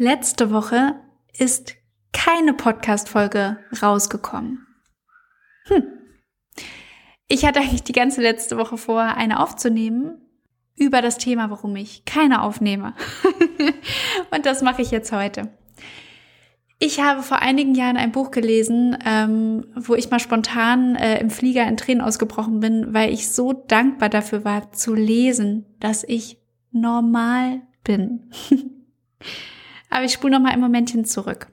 Letzte 0.00 0.52
Woche 0.52 0.94
ist 1.36 1.74
keine 2.12 2.54
Podcast-Folge 2.54 3.58
rausgekommen. 3.82 4.64
Hm. 5.64 5.82
Ich 7.26 7.44
hatte 7.44 7.58
eigentlich 7.58 7.82
die 7.82 7.92
ganze 7.92 8.22
letzte 8.22 8.56
Woche 8.58 8.76
vor, 8.78 9.02
eine 9.02 9.40
aufzunehmen 9.40 10.22
über 10.76 11.02
das 11.02 11.18
Thema, 11.18 11.50
warum 11.50 11.74
ich 11.74 12.04
keine 12.04 12.42
aufnehme. 12.42 12.94
Und 14.30 14.46
das 14.46 14.62
mache 14.62 14.82
ich 14.82 14.92
jetzt 14.92 15.10
heute. 15.10 15.48
Ich 16.78 17.00
habe 17.00 17.24
vor 17.24 17.40
einigen 17.40 17.74
Jahren 17.74 17.96
ein 17.96 18.12
Buch 18.12 18.30
gelesen, 18.30 18.96
ähm, 19.04 19.66
wo 19.74 19.96
ich 19.96 20.10
mal 20.10 20.20
spontan 20.20 20.94
äh, 20.94 21.18
im 21.18 21.28
Flieger 21.28 21.66
in 21.66 21.76
Tränen 21.76 22.02
ausgebrochen 22.02 22.60
bin, 22.60 22.94
weil 22.94 23.12
ich 23.12 23.32
so 23.32 23.52
dankbar 23.52 24.10
dafür 24.10 24.44
war, 24.44 24.70
zu 24.70 24.94
lesen, 24.94 25.66
dass 25.80 26.04
ich 26.04 26.38
normal 26.70 27.62
bin. 27.82 28.30
Aber 29.90 30.04
ich 30.04 30.12
spule 30.12 30.32
noch 30.32 30.40
mal 30.40 30.52
ein 30.52 30.60
Momentchen 30.60 31.04
zurück. 31.04 31.48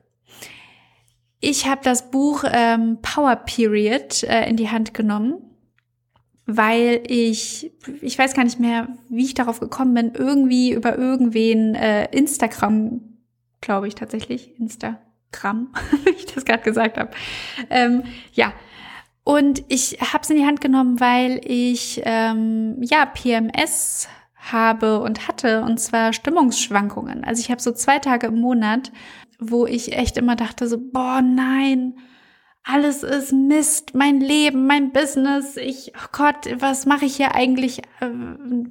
Ich 1.39 1.67
habe 1.67 1.81
das 1.84 2.09
Buch 2.09 2.44
ähm, 2.52 2.99
Power 3.02 3.35
Period 3.35 4.23
äh, 4.23 4.49
in 4.49 4.58
die 4.58 4.71
Hand 4.71 4.94
genommen, 4.94 5.35
weil 6.45 7.03
ich, 7.08 7.71
ich 8.02 8.17
weiß 8.17 8.34
gar 8.34 8.44
nicht 8.44 8.59
mehr, 8.59 8.88
wie 9.09 9.25
ich 9.25 9.34
darauf 9.34 9.59
gekommen 9.59 9.94
bin, 9.94 10.13
irgendwie 10.16 10.71
über 10.71 10.98
irgendwen 10.98 11.75
äh, 11.75 12.05
Instagram, 12.11 13.02
glaube 13.61 13.88
ich 13.88 13.95
tatsächlich, 13.95 14.59
Instagram, 14.59 15.73
wie 16.05 16.11
ich 16.11 16.25
das 16.25 16.45
gerade 16.45 16.63
gesagt 16.63 16.97
habe. 16.97 17.11
Ähm, 17.70 18.03
ja, 18.33 18.53
und 19.23 19.63
ich 19.70 19.97
habe 20.02 20.23
es 20.23 20.30
in 20.30 20.38
die 20.38 20.45
Hand 20.45 20.61
genommen, 20.61 20.99
weil 20.99 21.41
ich 21.44 22.02
ähm, 22.05 22.77
ja 22.81 23.08
PMS 23.08 24.08
habe 24.52 25.02
und 25.02 25.27
hatte, 25.27 25.62
und 25.62 25.80
zwar 25.80 26.13
Stimmungsschwankungen. 26.13 27.23
Also 27.23 27.41
ich 27.41 27.52
habe 27.52 27.62
so 27.62 27.72
zwei 27.72 27.99
Tage 27.99 28.27
im 28.27 28.40
Monat, 28.40 28.91
wo 29.40 29.66
ich 29.66 29.94
echt 29.94 30.17
immer 30.17 30.36
dachte, 30.36 30.67
so, 30.67 30.77
boah, 30.80 31.22
nein, 31.22 31.95
alles 32.67 33.03
ist 33.03 33.31
Mist, 33.31 33.94
mein 33.94 34.19
Leben, 34.19 34.66
mein 34.66 34.92
Business, 34.92 35.56
ich, 35.56 35.94
oh 35.95 36.08
Gott, 36.11 36.47
was 36.58 36.88
mache 36.88 37.06
ich 37.06 37.16
hier 37.16 37.36
eigentlich, 37.36 37.80
äh, 38.00 38.09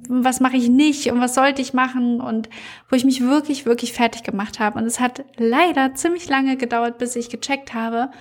was 0.09 0.41
mache 0.41 0.57
ich 0.57 0.67
nicht 0.67 1.09
und 1.09 1.21
was 1.21 1.33
sollte 1.33 1.61
ich 1.61 1.73
machen 1.73 2.19
und 2.19 2.49
wo 2.89 2.97
ich 2.97 3.05
mich 3.05 3.21
wirklich, 3.21 3.65
wirklich 3.65 3.93
fertig 3.93 4.23
gemacht 4.23 4.59
habe. 4.59 4.77
Und 4.79 4.85
es 4.85 4.99
hat 4.99 5.23
leider 5.37 5.95
ziemlich 5.95 6.27
lange 6.27 6.57
gedauert, 6.57 6.97
bis 6.97 7.15
ich 7.15 7.29
gecheckt 7.29 7.73
habe, 7.73 8.11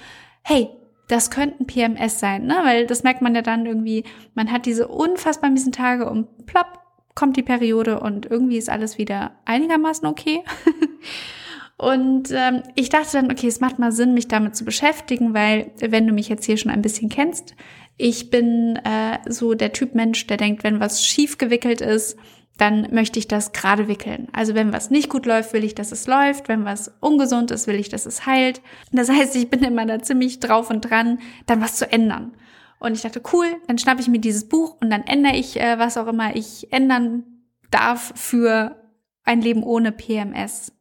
hey, 0.42 0.68
das 1.08 1.30
könnten 1.30 1.66
PMS 1.66 2.20
sein, 2.20 2.46
ne? 2.46 2.56
Weil 2.62 2.86
das 2.86 3.02
merkt 3.02 3.20
man 3.20 3.34
ja 3.34 3.42
dann 3.42 3.66
irgendwie, 3.66 4.04
man 4.34 4.52
hat 4.52 4.66
diese 4.66 4.86
unfassbar 4.86 5.50
miesen 5.50 5.72
Tage 5.72 6.08
und 6.08 6.46
plopp, 6.46 6.83
kommt 7.14 7.36
die 7.36 7.42
Periode 7.42 8.00
und 8.00 8.26
irgendwie 8.26 8.58
ist 8.58 8.70
alles 8.70 8.98
wieder 8.98 9.32
einigermaßen 9.44 10.06
okay. 10.06 10.42
und 11.76 12.30
ähm, 12.32 12.62
ich 12.74 12.88
dachte 12.88 13.12
dann, 13.12 13.30
okay, 13.30 13.46
es 13.46 13.60
macht 13.60 13.78
mal 13.78 13.92
Sinn, 13.92 14.14
mich 14.14 14.28
damit 14.28 14.56
zu 14.56 14.64
beschäftigen, 14.64 15.34
weil 15.34 15.70
wenn 15.78 16.06
du 16.06 16.12
mich 16.12 16.28
jetzt 16.28 16.44
hier 16.44 16.56
schon 16.56 16.72
ein 16.72 16.82
bisschen 16.82 17.08
kennst, 17.08 17.54
ich 17.96 18.30
bin 18.30 18.76
äh, 18.76 19.18
so 19.28 19.54
der 19.54 19.72
Typ 19.72 19.94
Mensch, 19.94 20.26
der 20.26 20.36
denkt, 20.36 20.64
wenn 20.64 20.80
was 20.80 21.04
schief 21.04 21.38
gewickelt 21.38 21.80
ist, 21.80 22.18
dann 22.56 22.88
möchte 22.92 23.18
ich 23.18 23.26
das 23.26 23.52
gerade 23.52 23.88
wickeln. 23.88 24.28
Also 24.32 24.54
wenn 24.54 24.72
was 24.72 24.90
nicht 24.90 25.08
gut 25.08 25.26
läuft, 25.26 25.52
will 25.52 25.64
ich, 25.64 25.74
dass 25.74 25.90
es 25.90 26.06
läuft. 26.06 26.48
Wenn 26.48 26.64
was 26.64 26.92
ungesund 27.00 27.50
ist, 27.50 27.66
will 27.66 27.74
ich, 27.76 27.88
dass 27.88 28.06
es 28.06 28.26
heilt. 28.26 28.60
Das 28.92 29.10
heißt, 29.10 29.34
ich 29.34 29.50
bin 29.50 29.64
immer 29.64 29.86
da 29.86 30.00
ziemlich 30.00 30.38
drauf 30.38 30.70
und 30.70 30.82
dran, 30.82 31.18
dann 31.46 31.60
was 31.60 31.76
zu 31.76 31.90
ändern. 31.90 32.36
Und 32.78 32.92
ich 32.92 33.02
dachte, 33.02 33.22
cool, 33.32 33.46
dann 33.66 33.78
schnappe 33.78 34.00
ich 34.00 34.08
mir 34.08 34.20
dieses 34.20 34.48
Buch 34.48 34.76
und 34.80 34.90
dann 34.90 35.02
ändere 35.04 35.36
ich, 35.36 35.60
äh, 35.60 35.78
was 35.78 35.96
auch 35.96 36.06
immer 36.06 36.36
ich 36.36 36.72
ändern 36.72 37.24
darf 37.70 38.12
für 38.14 38.76
ein 39.24 39.40
Leben 39.40 39.62
ohne 39.62 39.92
PMS. 39.92 40.72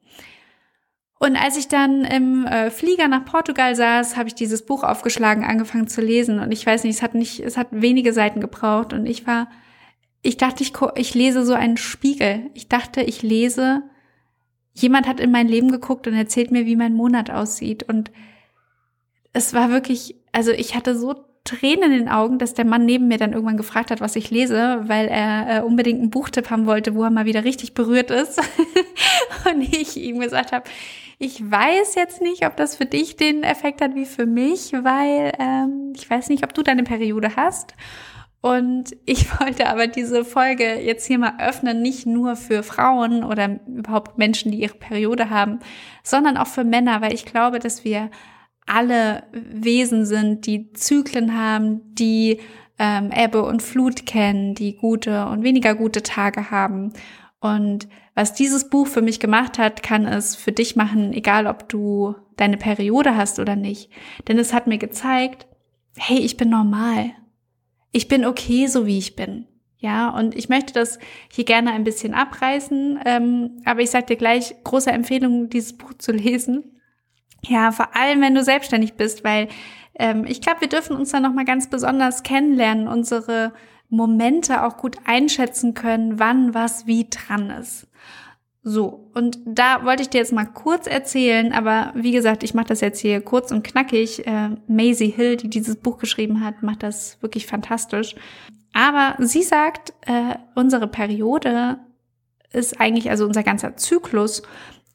Und 1.23 1.37
als 1.37 1.55
ich 1.55 1.69
dann 1.69 2.03
im 2.03 2.45
äh, 2.45 2.69
Flieger 2.69 3.07
nach 3.07 3.23
Portugal 3.23 3.75
saß, 3.75 4.17
habe 4.17 4.27
ich 4.27 4.35
dieses 4.35 4.65
Buch 4.65 4.83
aufgeschlagen, 4.83 5.45
angefangen 5.45 5.87
zu 5.87 6.01
lesen. 6.01 6.39
Und 6.39 6.51
ich 6.51 6.65
weiß 6.65 6.83
nicht, 6.83 6.97
es 6.97 7.01
hat 7.01 7.15
nicht, 7.15 7.39
es 7.39 7.55
hat 7.55 7.67
wenige 7.71 8.11
Seiten 8.11 8.41
gebraucht. 8.41 8.91
Und 8.91 9.05
ich 9.05 9.25
war, 9.25 9.49
ich 10.21 10.35
dachte, 10.35 10.63
ich, 10.63 10.73
ich 10.95 11.13
lese 11.13 11.45
so 11.45 11.53
einen 11.53 11.77
Spiegel. 11.77 12.49
Ich 12.53 12.67
dachte, 12.67 13.01
ich 13.01 13.21
lese, 13.21 13.83
jemand 14.73 15.07
hat 15.07 15.21
in 15.21 15.31
mein 15.31 15.47
Leben 15.47 15.71
geguckt 15.71 16.07
und 16.07 16.13
erzählt 16.13 16.51
mir, 16.51 16.65
wie 16.65 16.75
mein 16.75 16.93
Monat 16.93 17.29
aussieht. 17.29 17.83
Und 17.83 18.11
es 19.31 19.53
war 19.53 19.69
wirklich, 19.69 20.17
also 20.33 20.51
ich 20.51 20.75
hatte 20.75 20.97
so 20.97 21.23
Tränen 21.43 21.91
in 21.91 21.99
den 21.99 22.09
Augen, 22.09 22.39
dass 22.39 22.53
der 22.53 22.65
Mann 22.65 22.85
neben 22.85 23.09
mir 23.09 23.17
dann 23.17 23.33
irgendwann 23.33 23.57
gefragt 23.57 23.91
hat, 23.91 23.99
was 23.99 24.15
ich 24.15 24.31
lese, 24.31 24.83
weil 24.85 25.07
er 25.07 25.57
äh, 25.57 25.61
unbedingt 25.61 25.99
einen 25.99 26.09
Buchtipp 26.09 26.49
haben 26.49 26.65
wollte, 26.65 26.95
wo 26.95 27.03
er 27.03 27.09
mal 27.09 27.25
wieder 27.25 27.43
richtig 27.43 27.73
berührt 27.73 28.11
ist. 28.11 28.39
und 29.51 29.61
ich 29.61 29.97
ihm 29.97 30.19
gesagt 30.19 30.53
habe, 30.53 30.63
ich 31.19 31.39
weiß 31.39 31.95
jetzt 31.95 32.21
nicht, 32.21 32.45
ob 32.45 32.55
das 32.55 32.77
für 32.77 32.85
dich 32.85 33.17
den 33.17 33.43
Effekt 33.43 33.81
hat 33.81 33.93
wie 33.95 34.05
für 34.05 34.25
mich, 34.25 34.71
weil 34.71 35.33
ähm, 35.37 35.93
ich 35.95 36.09
weiß 36.09 36.29
nicht, 36.29 36.43
ob 36.43 36.53
du 36.53 36.63
deine 36.63 36.83
Periode 36.83 37.35
hast. 37.35 37.75
Und 38.39 38.95
ich 39.05 39.27
wollte 39.39 39.67
aber 39.67 39.87
diese 39.87 40.23
Folge 40.23 40.75
jetzt 40.75 41.05
hier 41.05 41.17
mal 41.17 41.35
öffnen, 41.39 41.81
nicht 41.81 42.05
nur 42.05 42.35
für 42.35 42.63
Frauen 42.63 43.23
oder 43.23 43.59
überhaupt 43.67 44.17
Menschen, 44.17 44.51
die 44.51 44.59
ihre 44.59 44.75
Periode 44.75 45.29
haben, 45.29 45.59
sondern 46.03 46.37
auch 46.37 46.47
für 46.47 46.63
Männer, 46.63 47.01
weil 47.01 47.13
ich 47.13 47.25
glaube, 47.25 47.59
dass 47.59 47.83
wir 47.83 48.11
alle 48.65 49.23
Wesen 49.31 50.05
sind, 50.05 50.45
die 50.45 50.71
Zyklen 50.73 51.37
haben, 51.37 51.81
die 51.95 52.39
ähm, 52.79 53.11
Ebbe 53.15 53.43
und 53.43 53.61
Flut 53.61 54.05
kennen, 54.05 54.55
die 54.55 54.77
gute 54.77 55.27
und 55.27 55.43
weniger 55.43 55.75
gute 55.75 56.03
Tage 56.03 56.51
haben. 56.51 56.93
Und 57.39 57.87
was 58.15 58.33
dieses 58.33 58.69
Buch 58.69 58.87
für 58.87 59.01
mich 59.01 59.19
gemacht 59.19 59.57
hat, 59.57 59.83
kann 59.83 60.05
es 60.05 60.35
für 60.35 60.51
dich 60.51 60.75
machen, 60.75 61.13
egal 61.13 61.47
ob 61.47 61.67
du 61.67 62.15
deine 62.37 62.57
Periode 62.57 63.15
hast 63.15 63.39
oder 63.39 63.55
nicht. 63.55 63.89
Denn 64.27 64.37
es 64.37 64.53
hat 64.53 64.67
mir 64.67 64.77
gezeigt, 64.77 65.47
hey, 65.97 66.19
ich 66.19 66.37
bin 66.37 66.49
normal. 66.49 67.11
Ich 67.91 68.07
bin 68.07 68.25
okay, 68.25 68.67
so 68.67 68.85
wie 68.85 68.97
ich 68.97 69.15
bin. 69.15 69.47
Ja, 69.77 70.09
und 70.09 70.35
ich 70.35 70.47
möchte 70.47 70.73
das 70.73 70.97
hier 71.29 71.43
gerne 71.43 71.71
ein 71.73 71.83
bisschen 71.83 72.13
abreißen, 72.13 72.99
ähm, 73.05 73.61
aber 73.65 73.81
ich 73.81 73.89
sage 73.89 74.05
dir 74.05 74.15
gleich, 74.15 74.55
große 74.63 74.89
Empfehlung, 74.89 75.49
dieses 75.49 75.77
Buch 75.77 75.93
zu 75.97 76.13
lesen. 76.13 76.79
Ja, 77.45 77.71
vor 77.71 77.95
allem, 77.95 78.21
wenn 78.21 78.35
du 78.35 78.43
selbstständig 78.43 78.93
bist, 78.93 79.23
weil 79.23 79.49
ähm, 79.95 80.25
ich 80.25 80.41
glaube, 80.41 80.61
wir 80.61 80.69
dürfen 80.69 80.95
uns 80.95 81.11
da 81.11 81.19
nochmal 81.19 81.45
ganz 81.45 81.69
besonders 81.69 82.23
kennenlernen, 82.23 82.87
unsere 82.87 83.53
Momente 83.89 84.63
auch 84.63 84.77
gut 84.77 84.97
einschätzen 85.05 85.73
können, 85.73 86.19
wann 86.19 86.53
was 86.53 86.87
wie 86.87 87.07
dran 87.09 87.49
ist. 87.49 87.87
So, 88.65 89.11
und 89.13 89.39
da 89.45 89.83
wollte 89.83 90.03
ich 90.03 90.09
dir 90.09 90.19
jetzt 90.19 90.31
mal 90.31 90.45
kurz 90.45 90.87
erzählen, 90.87 91.51
aber 91.51 91.91
wie 91.95 92.13
gesagt, 92.13 92.43
ich 92.43 92.53
mache 92.53 92.67
das 92.67 92.79
jetzt 92.79 92.99
hier 92.99 93.19
kurz 93.19 93.51
und 93.51 93.63
knackig. 93.63 94.25
Äh, 94.25 94.51
Maisie 94.67 95.11
Hill, 95.11 95.35
die 95.35 95.49
dieses 95.49 95.75
Buch 95.75 95.97
geschrieben 95.97 96.43
hat, 96.43 96.63
macht 96.63 96.81
das 96.81 97.21
wirklich 97.21 97.45
fantastisch. 97.45 98.15
Aber 98.71 99.15
sie 99.19 99.43
sagt, 99.43 99.93
äh, 100.07 100.35
unsere 100.55 100.87
Periode 100.87 101.77
ist 102.53 102.79
eigentlich, 102.79 103.09
also 103.09 103.25
unser 103.25 103.43
ganzer 103.43 103.75
Zyklus 103.75 104.43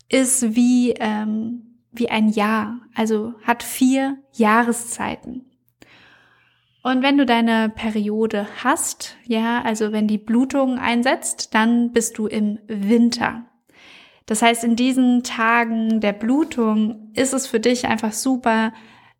ist 0.08 0.56
wie 0.56 0.94
ähm, 0.98 1.67
wie 1.98 2.10
ein 2.10 2.28
Jahr, 2.28 2.80
also 2.94 3.34
hat 3.42 3.62
vier 3.62 4.18
Jahreszeiten. 4.32 5.44
Und 6.82 7.02
wenn 7.02 7.18
du 7.18 7.26
deine 7.26 7.68
Periode 7.68 8.46
hast, 8.62 9.16
ja, 9.24 9.62
also 9.62 9.92
wenn 9.92 10.06
die 10.06 10.18
Blutung 10.18 10.78
einsetzt, 10.78 11.54
dann 11.54 11.92
bist 11.92 12.18
du 12.18 12.26
im 12.26 12.58
Winter. 12.66 13.44
Das 14.26 14.42
heißt, 14.42 14.62
in 14.64 14.76
diesen 14.76 15.22
Tagen 15.22 16.00
der 16.00 16.12
Blutung 16.12 17.10
ist 17.14 17.34
es 17.34 17.46
für 17.46 17.60
dich 17.60 17.86
einfach 17.86 18.12
super, 18.12 18.72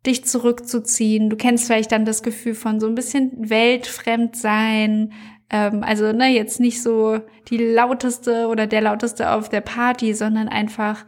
dich 0.05 0.25
zurückzuziehen. 0.25 1.29
Du 1.29 1.35
kennst 1.35 1.67
vielleicht 1.67 1.91
dann 1.91 2.05
das 2.05 2.23
Gefühl 2.23 2.55
von 2.55 2.79
so 2.79 2.87
ein 2.87 2.95
bisschen 2.95 3.49
weltfremd 3.49 4.35
sein. 4.35 5.11
Ähm, 5.49 5.83
also 5.83 6.13
ne, 6.13 6.29
jetzt 6.29 6.59
nicht 6.59 6.81
so 6.81 7.19
die 7.49 7.57
lauteste 7.57 8.47
oder 8.47 8.67
der 8.67 8.81
lauteste 8.81 9.31
auf 9.31 9.49
der 9.49 9.61
Party, 9.61 10.13
sondern 10.13 10.47
einfach 10.47 11.05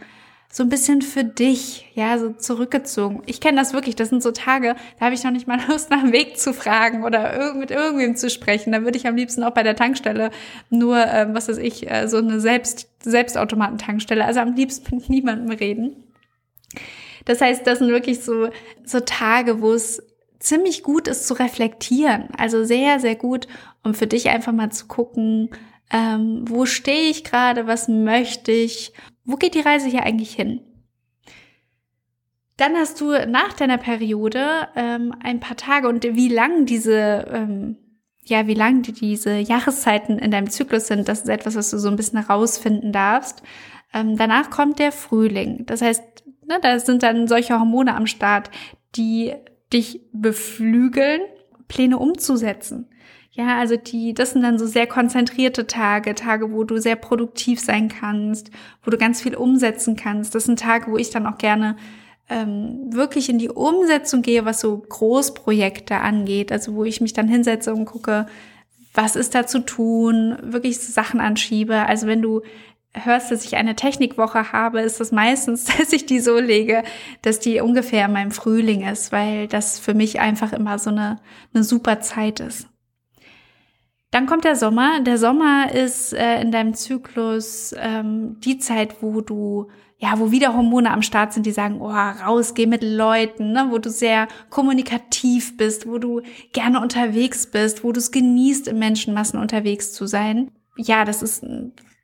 so 0.51 0.63
ein 0.63 0.69
bisschen 0.69 1.02
für 1.02 1.23
dich, 1.23 1.90
ja, 1.96 2.17
so 2.17 2.31
zurückgezogen. 2.31 3.23
Ich 3.26 3.40
kenne 3.40 3.58
das 3.58 3.73
wirklich, 3.73 3.96
das 3.96 4.09
sind 4.09 4.22
so 4.22 4.31
Tage, 4.31 4.76
da 4.99 5.05
habe 5.05 5.16
ich 5.16 5.23
noch 5.23 5.31
nicht 5.31 5.47
mal 5.47 5.59
Lust, 5.67 5.90
nach 5.90 6.02
dem 6.02 6.11
Weg 6.11 6.37
zu 6.37 6.53
fragen 6.53 7.03
oder 7.03 7.53
mit 7.53 7.72
irgendwem 7.72 8.17
zu 8.17 8.29
sprechen. 8.29 8.73
Da 8.73 8.84
würde 8.84 8.97
ich 8.97 9.08
am 9.08 9.16
liebsten 9.16 9.43
auch 9.43 9.53
bei 9.53 9.64
der 9.64 9.78
Tankstelle 9.78 10.29
nur, 10.70 10.97
äh, 10.97 11.34
was 11.34 11.47
weiß 11.47 11.58
ich, 11.58 11.90
äh, 11.90 12.08
so 12.08 12.17
eine 12.17 12.40
Selbst 12.41 12.90
Selbstautomatentankstelle, 13.03 14.26
also 14.26 14.41
am 14.41 14.53
liebsten 14.53 14.97
mit 14.97 15.09
niemandem 15.09 15.58
reden. 15.58 16.03
Das 17.26 17.40
heißt, 17.41 17.66
das 17.66 17.79
sind 17.79 17.90
wirklich 17.90 18.22
so, 18.22 18.49
so 18.84 18.99
Tage, 18.99 19.61
wo 19.61 19.73
es 19.73 20.03
ziemlich 20.40 20.84
gut 20.84 21.08
ist 21.08 21.28
zu 21.28 21.34
reflektieren. 21.34 22.28
Also 22.37 22.64
sehr, 22.64 22.99
sehr 22.99 23.16
gut, 23.16 23.47
um 23.84 23.93
für 23.93 24.08
dich 24.08 24.29
einfach 24.29 24.52
mal 24.52 24.72
zu 24.72 24.87
gucken, 24.87 25.49
ähm, 25.91 26.43
wo 26.47 26.66
stehe 26.66 27.09
ich 27.09 27.23
gerade, 27.23 27.67
was 27.67 27.87
möchte 27.87 28.52
ich 28.52 28.93
wo 29.31 29.37
geht 29.37 29.55
die 29.55 29.61
Reise 29.61 29.87
hier 29.87 30.03
eigentlich 30.03 30.33
hin? 30.33 30.61
Dann 32.57 32.75
hast 32.75 33.01
du 33.01 33.11
nach 33.28 33.53
deiner 33.53 33.78
Periode 33.78 34.67
ähm, 34.75 35.16
ein 35.23 35.39
paar 35.39 35.57
Tage 35.57 35.87
und 35.87 36.03
wie 36.03 36.28
lang 36.29 36.66
diese, 36.66 37.25
ähm, 37.31 37.78
ja, 38.23 38.45
wie 38.45 38.53
lang 38.53 38.83
die, 38.83 38.91
diese 38.91 39.37
Jahreszeiten 39.37 40.19
in 40.19 40.29
deinem 40.29 40.49
Zyklus 40.49 40.87
sind, 40.87 41.07
das 41.07 41.22
ist 41.22 41.29
etwas, 41.29 41.55
was 41.55 41.72
du 41.72 41.79
so 41.79 41.89
ein 41.89 41.95
bisschen 41.95 42.23
herausfinden 42.23 42.91
darfst. 42.91 43.41
Ähm, 43.93 44.16
danach 44.16 44.51
kommt 44.51 44.78
der 44.78 44.91
Frühling. 44.91 45.66
Das 45.66 45.81
heißt, 45.81 46.03
ne, 46.45 46.59
da 46.61 46.78
sind 46.78 47.01
dann 47.01 47.28
solche 47.28 47.59
Hormone 47.59 47.95
am 47.95 48.05
Start, 48.05 48.51
die 48.95 49.33
dich 49.73 50.01
beflügeln, 50.13 51.22
Pläne 51.67 51.97
umzusetzen. 51.97 52.91
Ja, 53.33 53.57
also 53.59 53.78
die, 53.78 54.13
das 54.13 54.31
sind 54.31 54.41
dann 54.41 54.59
so 54.59 54.66
sehr 54.66 54.87
konzentrierte 54.87 55.66
Tage, 55.66 56.16
Tage, 56.16 56.51
wo 56.51 56.66
du 56.66 56.79
sehr 56.79 56.97
produktiv 56.97 57.61
sein 57.61 57.87
kannst, 57.87 58.51
wo 58.83 58.91
du 58.91 58.97
ganz 58.97 59.22
viel 59.22 59.35
umsetzen 59.35 59.95
kannst. 59.95 60.35
Das 60.35 60.43
sind 60.43 60.59
Tage, 60.59 60.91
wo 60.91 60.97
ich 60.97 61.11
dann 61.11 61.25
auch 61.25 61.37
gerne 61.37 61.78
ähm, 62.29 62.93
wirklich 62.93 63.29
in 63.29 63.39
die 63.39 63.49
Umsetzung 63.49 64.22
gehe, 64.22 64.43
was 64.43 64.59
so 64.59 64.78
Großprojekte 64.78 65.97
angeht. 65.97 66.51
Also 66.51 66.75
wo 66.75 66.83
ich 66.83 66.99
mich 66.99 67.13
dann 67.13 67.29
hinsetze 67.29 67.73
und 67.73 67.85
gucke, 67.85 68.25
was 68.93 69.16
ist 69.16 69.33
da 69.33 69.47
zu 69.47 69.59
tun, 69.59 70.37
wirklich 70.41 70.79
Sachen 70.79 71.22
anschiebe. 71.22 71.85
Also 71.85 72.07
wenn 72.07 72.22
du 72.22 72.41
hörst, 72.93 73.31
dass 73.31 73.45
ich 73.45 73.55
eine 73.55 73.78
Technikwoche 73.78 74.51
habe, 74.51 74.81
ist 74.81 74.99
das 74.99 75.13
meistens, 75.13 75.66
dass 75.78 75.93
ich 75.93 76.05
die 76.05 76.19
so 76.19 76.37
lege, 76.37 76.83
dass 77.22 77.39
die 77.39 77.61
ungefähr 77.61 78.05
in 78.05 78.13
meinem 78.13 78.31
Frühling 78.31 78.85
ist, 78.85 79.13
weil 79.13 79.47
das 79.47 79.79
für 79.79 79.93
mich 79.93 80.19
einfach 80.19 80.51
immer 80.51 80.79
so 80.79 80.89
eine, 80.89 81.19
eine 81.53 81.63
super 81.63 82.01
Zeit 82.01 82.41
ist. 82.41 82.67
Dann 84.11 84.25
kommt 84.25 84.43
der 84.43 84.58
Sommer. 84.58 84.99
Der 84.99 85.17
Sommer 85.17 85.73
ist 85.73 86.13
äh, 86.13 86.41
in 86.41 86.52
deinem 86.52 86.73
Zyklus 86.73 87.73
ähm, 87.78 88.37
die 88.41 88.58
Zeit, 88.58 89.02
wo 89.02 89.22
du 89.22 89.69
ja, 90.03 90.17
wo 90.17 90.31
wieder 90.31 90.55
Hormone 90.55 90.90
am 90.90 91.03
Start 91.03 91.31
sind, 91.31 91.46
die 91.46 91.52
sagen, 91.52 91.79
oh, 91.79 91.91
raus, 91.91 92.55
geh 92.55 92.66
mit 92.66 92.81
Leuten, 92.84 93.52
ne, 93.52 93.67
wo 93.69 93.78
du 93.78 93.91
sehr 93.91 94.28
kommunikativ 94.49 95.58
bist, 95.58 95.87
wo 95.87 95.99
du 95.99 96.22
gerne 96.53 96.81
unterwegs 96.81 97.46
bist, 97.46 97.84
wo 97.84 97.91
du 97.91 97.99
es 97.99 98.11
genießt, 98.11 98.67
in 98.67 98.79
Menschenmassen 98.79 99.40
unterwegs 99.40 99.93
zu 99.93 100.08
sein. 100.08 100.49
Ja, 100.75 101.05
das 101.05 101.22
ist 101.22 101.46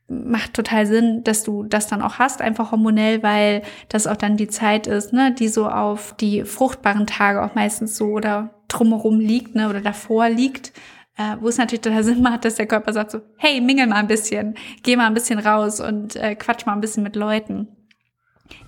macht 0.09 0.53
total 0.53 0.85
Sinn, 0.85 1.23
dass 1.23 1.43
du 1.43 1.63
das 1.63 1.87
dann 1.87 2.01
auch 2.01 2.19
hast, 2.19 2.41
einfach 2.41 2.71
hormonell, 2.71 3.23
weil 3.23 3.63
das 3.89 4.07
auch 4.07 4.15
dann 4.15 4.37
die 4.37 4.47
Zeit 4.47 4.87
ist, 4.87 5.11
ne, 5.11 5.33
die 5.33 5.47
so 5.47 5.67
auf 5.67 6.15
die 6.17 6.43
fruchtbaren 6.45 7.07
Tage 7.07 7.43
auch 7.43 7.55
meistens 7.55 7.97
so 7.97 8.05
oder 8.05 8.51
drumherum 8.67 9.19
liegt, 9.19 9.55
ne, 9.55 9.69
oder 9.69 9.81
davor 9.81 10.29
liegt 10.29 10.71
äh, 11.17 11.35
wo 11.39 11.47
es 11.47 11.57
natürlich 11.57 11.81
total 11.81 12.03
Sinn 12.03 12.21
macht, 12.21 12.45
dass 12.45 12.55
der 12.55 12.67
Körper 12.67 12.93
sagt 12.93 13.11
so, 13.11 13.21
hey, 13.37 13.59
mingel 13.59 13.87
mal 13.87 13.95
ein 13.95 14.07
bisschen, 14.07 14.55
geh 14.83 14.95
mal 14.95 15.07
ein 15.07 15.13
bisschen 15.13 15.39
raus 15.39 15.79
und 15.79 16.15
äh, 16.15 16.35
quatsch 16.35 16.65
mal 16.65 16.73
ein 16.73 16.81
bisschen 16.81 17.03
mit 17.03 17.15
Leuten. 17.15 17.67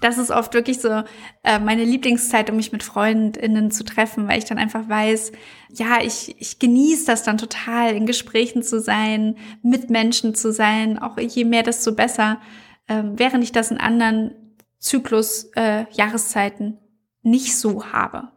Das 0.01 0.17
ist 0.17 0.31
oft 0.31 0.53
wirklich 0.53 0.81
so 0.81 1.03
äh, 1.43 1.59
meine 1.59 1.83
Lieblingszeit, 1.83 2.49
um 2.49 2.57
mich 2.57 2.71
mit 2.71 2.83
Freundinnen 2.83 3.71
zu 3.71 3.83
treffen, 3.85 4.27
weil 4.27 4.39
ich 4.39 4.45
dann 4.45 4.57
einfach 4.57 4.89
weiß, 4.89 5.31
ja, 5.71 6.01
ich, 6.01 6.35
ich 6.39 6.59
genieße 6.59 7.05
das 7.05 7.23
dann 7.23 7.37
total, 7.37 7.95
in 7.95 8.05
Gesprächen 8.05 8.63
zu 8.63 8.79
sein, 8.79 9.37
mit 9.61 9.89
Menschen 9.89 10.35
zu 10.35 10.51
sein, 10.51 10.99
auch 10.99 11.17
je 11.17 11.45
mehr, 11.45 11.63
desto 11.63 11.93
besser, 11.93 12.41
äh, 12.87 13.03
während 13.03 13.43
ich 13.43 13.51
das 13.51 13.71
in 13.71 13.77
anderen 13.77 14.35
Zyklus, 14.79 15.51
äh, 15.55 15.85
Jahreszeiten 15.91 16.77
nicht 17.21 17.57
so 17.57 17.91
habe. 17.91 18.29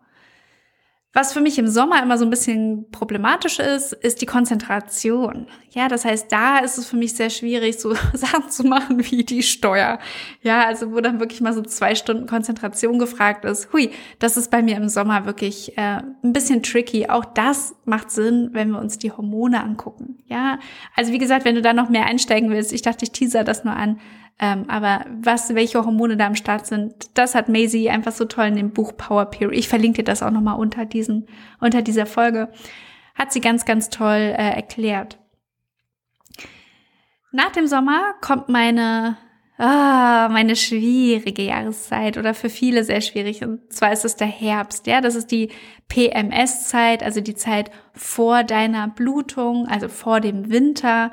Was 1.14 1.35
für 1.35 1.43
mich 1.43 1.59
im 1.59 1.69
Sommer 1.69 2.03
immer 2.03 2.17
so 2.17 2.25
ein 2.25 2.31
bisschen 2.31 2.91
problematisch 2.91 3.59
ist, 3.59 3.93
ist 3.93 4.23
die 4.23 4.26
Konzentration. 4.26 5.47
Ja, 5.70 5.88
das 5.88 6.06
heißt, 6.06 6.32
da 6.32 6.59
ist 6.59 6.79
es 6.79 6.87
für 6.87 6.97
mich 6.97 7.14
sehr 7.14 7.29
schwierig, 7.29 7.79
so 7.79 7.94
Sachen 8.14 8.49
zu 8.49 8.64
machen 8.64 9.05
wie 9.11 9.23
die 9.23 9.43
Steuer. 9.43 9.99
Ja, 10.41 10.64
also 10.64 10.91
wo 10.91 11.00
dann 11.00 11.20
wirklich 11.20 11.43
mal 11.43 11.53
so 11.53 11.61
zwei 11.61 11.94
Stunden 11.94 12.26
Konzentration 12.26 12.99
gefragt 12.99 13.44
ist. 13.44 13.70
Hui, 13.75 13.91
das 14.20 14.38
ist 14.38 14.50
bei 14.50 14.62
mir 14.62 14.79
im 14.79 14.88
Sommer 14.88 15.26
wirklich 15.26 15.76
äh, 15.76 16.00
ein 16.23 16.32
bisschen 16.32 16.62
tricky. 16.62 17.06
Auch 17.11 17.26
das 17.26 17.75
macht 17.85 18.11
Sinn, 18.11 18.49
wenn 18.53 18.70
wir 18.70 18.81
uns 18.81 18.97
die 18.97 19.12
Hormone 19.12 19.62
angucken. 19.62 20.23
Ja, 20.29 20.58
also 20.97 21.12
wie 21.12 21.19
gesagt, 21.19 21.44
wenn 21.44 21.56
du 21.56 21.62
da 21.62 21.75
noch 21.75 21.91
mehr 21.91 22.06
einsteigen 22.06 22.49
willst, 22.49 22.73
ich 22.73 22.81
dachte, 22.81 23.05
ich 23.05 23.12
teaser 23.12 23.44
das 23.44 23.65
nur 23.65 23.76
an 23.76 24.00
ähm, 24.38 24.64
aber 24.69 25.05
was, 25.20 25.55
welche 25.55 25.84
Hormone 25.84 26.17
da 26.17 26.26
am 26.26 26.34
Start 26.34 26.67
sind, 26.67 26.94
das 27.14 27.34
hat 27.34 27.49
Maisie 27.49 27.90
einfach 27.90 28.12
so 28.12 28.25
toll 28.25 28.46
in 28.46 28.56
dem 28.56 28.70
Buch 28.73 28.96
Power 28.96 29.26
Period. 29.26 29.56
Ich 29.56 29.69
verlinke 29.69 29.99
dir 29.99 30.05
das 30.05 30.23
auch 30.23 30.31
nochmal 30.31 30.58
unter 30.58 30.84
diesen, 30.84 31.26
unter 31.61 31.82
dieser 31.82 32.06
Folge. 32.06 32.49
Hat 33.14 33.32
sie 33.32 33.40
ganz, 33.40 33.64
ganz 33.64 33.90
toll 33.90 34.17
äh, 34.17 34.55
erklärt. 34.55 35.19
Nach 37.31 37.50
dem 37.50 37.67
Sommer 37.67 38.14
kommt 38.20 38.49
meine, 38.49 39.17
ah, 39.58 40.29
meine 40.31 40.56
schwierige 40.56 41.43
Jahreszeit 41.43 42.19
oder 42.19 42.34
für 42.34 42.50
viele 42.50 42.84
sehr 42.84 43.00
schwierig. 43.00 43.43
Und 43.43 43.73
zwar 43.73 43.93
ist 43.93 44.05
es 44.05 44.17
der 44.17 44.26
Herbst. 44.26 44.87
Ja, 44.87 45.00
das 45.00 45.14
ist 45.14 45.31
die 45.31 45.50
PMS-Zeit, 45.88 47.02
also 47.02 47.20
die 47.20 47.34
Zeit 47.34 47.70
vor 47.94 48.44
deiner 48.44 48.88
Blutung, 48.88 49.67
also 49.69 49.88
vor 49.88 50.20
dem 50.20 50.50
Winter. 50.50 51.12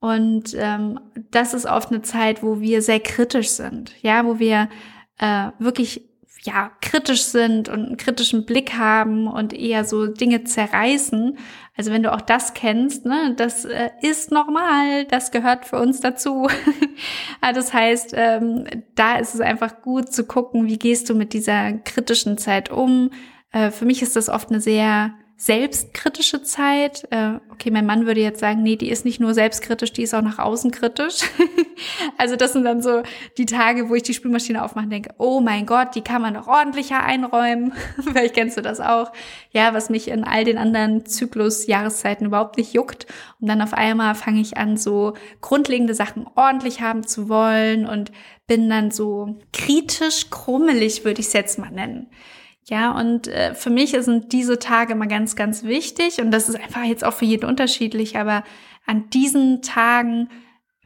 Und 0.00 0.54
ähm, 0.56 1.00
das 1.30 1.54
ist 1.54 1.66
oft 1.66 1.90
eine 1.90 2.02
Zeit, 2.02 2.42
wo 2.42 2.60
wir 2.60 2.82
sehr 2.82 3.00
kritisch 3.00 3.48
sind, 3.50 3.94
ja, 4.00 4.24
wo 4.24 4.38
wir 4.38 4.68
äh, 5.18 5.50
wirklich 5.58 6.08
ja 6.42 6.70
kritisch 6.80 7.24
sind 7.24 7.68
und 7.68 7.86
einen 7.86 7.96
kritischen 7.96 8.46
Blick 8.46 8.74
haben 8.74 9.26
und 9.26 9.52
eher 9.52 9.84
so 9.84 10.06
Dinge 10.06 10.44
zerreißen. 10.44 11.36
Also 11.76 11.90
wenn 11.90 12.02
du 12.02 12.12
auch 12.12 12.20
das 12.20 12.54
kennst, 12.54 13.06
ne, 13.06 13.34
das 13.36 13.64
äh, 13.64 13.90
ist 14.02 14.30
normal, 14.30 15.04
das 15.06 15.30
gehört 15.30 15.64
für 15.64 15.78
uns 15.78 16.00
dazu. 16.00 16.48
das 17.40 17.72
heißt, 17.72 18.14
ähm, 18.16 18.64
da 18.94 19.16
ist 19.16 19.34
es 19.34 19.40
einfach 19.40 19.82
gut 19.82 20.12
zu 20.12 20.24
gucken, 20.24 20.66
wie 20.66 20.78
gehst 20.78 21.10
du 21.10 21.14
mit 21.14 21.32
dieser 21.32 21.72
kritischen 21.72 22.38
Zeit 22.38 22.70
um. 22.70 23.10
Äh, 23.50 23.70
für 23.70 23.84
mich 23.84 24.02
ist 24.02 24.16
das 24.16 24.28
oft 24.28 24.50
eine 24.50 24.60
sehr 24.60 25.14
selbstkritische 25.40 26.42
Zeit. 26.42 27.06
Äh, 27.10 27.38
okay, 27.52 27.70
mein 27.70 27.86
Mann 27.86 28.06
würde 28.06 28.20
jetzt 28.20 28.40
sagen, 28.40 28.64
nee, 28.64 28.74
die 28.74 28.90
ist 28.90 29.04
nicht 29.04 29.20
nur 29.20 29.34
selbstkritisch, 29.34 29.92
die 29.92 30.02
ist 30.02 30.12
auch 30.12 30.20
nach 30.20 30.40
außen 30.40 30.72
kritisch. 30.72 31.20
also 32.18 32.34
das 32.34 32.54
sind 32.54 32.64
dann 32.64 32.82
so 32.82 33.02
die 33.38 33.46
Tage, 33.46 33.88
wo 33.88 33.94
ich 33.94 34.02
die 34.02 34.14
Spülmaschine 34.14 34.64
aufmache 34.64 34.86
und 34.86 34.90
denke, 34.90 35.14
oh 35.16 35.40
mein 35.40 35.64
Gott, 35.64 35.94
die 35.94 36.02
kann 36.02 36.22
man 36.22 36.34
noch 36.34 36.48
ordentlicher 36.48 37.04
einräumen. 37.04 37.72
Vielleicht 38.02 38.34
kennst 38.34 38.56
du 38.56 38.62
das 38.62 38.80
auch. 38.80 39.12
Ja, 39.52 39.72
was 39.74 39.90
mich 39.90 40.08
in 40.08 40.24
all 40.24 40.42
den 40.42 40.58
anderen 40.58 41.06
Zyklus-Jahreszeiten 41.06 42.26
überhaupt 42.26 42.56
nicht 42.58 42.74
juckt. 42.74 43.06
Und 43.40 43.48
dann 43.48 43.62
auf 43.62 43.74
einmal 43.74 44.16
fange 44.16 44.40
ich 44.40 44.56
an, 44.56 44.76
so 44.76 45.14
grundlegende 45.40 45.94
Sachen 45.94 46.26
ordentlich 46.34 46.80
haben 46.80 47.06
zu 47.06 47.28
wollen 47.28 47.86
und 47.86 48.10
bin 48.48 48.68
dann 48.68 48.90
so 48.90 49.38
kritisch 49.52 50.30
krummelig, 50.30 51.04
würde 51.04 51.20
ich 51.20 51.28
es 51.28 51.32
jetzt 51.32 51.60
mal 51.60 51.70
nennen. 51.70 52.08
Ja, 52.70 52.92
und 52.92 53.28
äh, 53.28 53.54
für 53.54 53.70
mich 53.70 53.92
sind 53.92 54.32
diese 54.32 54.58
Tage 54.58 54.92
immer 54.92 55.06
ganz, 55.06 55.36
ganz 55.36 55.64
wichtig 55.64 56.20
und 56.20 56.30
das 56.30 56.50
ist 56.50 56.56
einfach 56.56 56.84
jetzt 56.84 57.02
auch 57.02 57.14
für 57.14 57.24
jeden 57.24 57.46
unterschiedlich, 57.46 58.18
aber 58.18 58.44
an 58.84 59.08
diesen 59.08 59.62
Tagen 59.62 60.28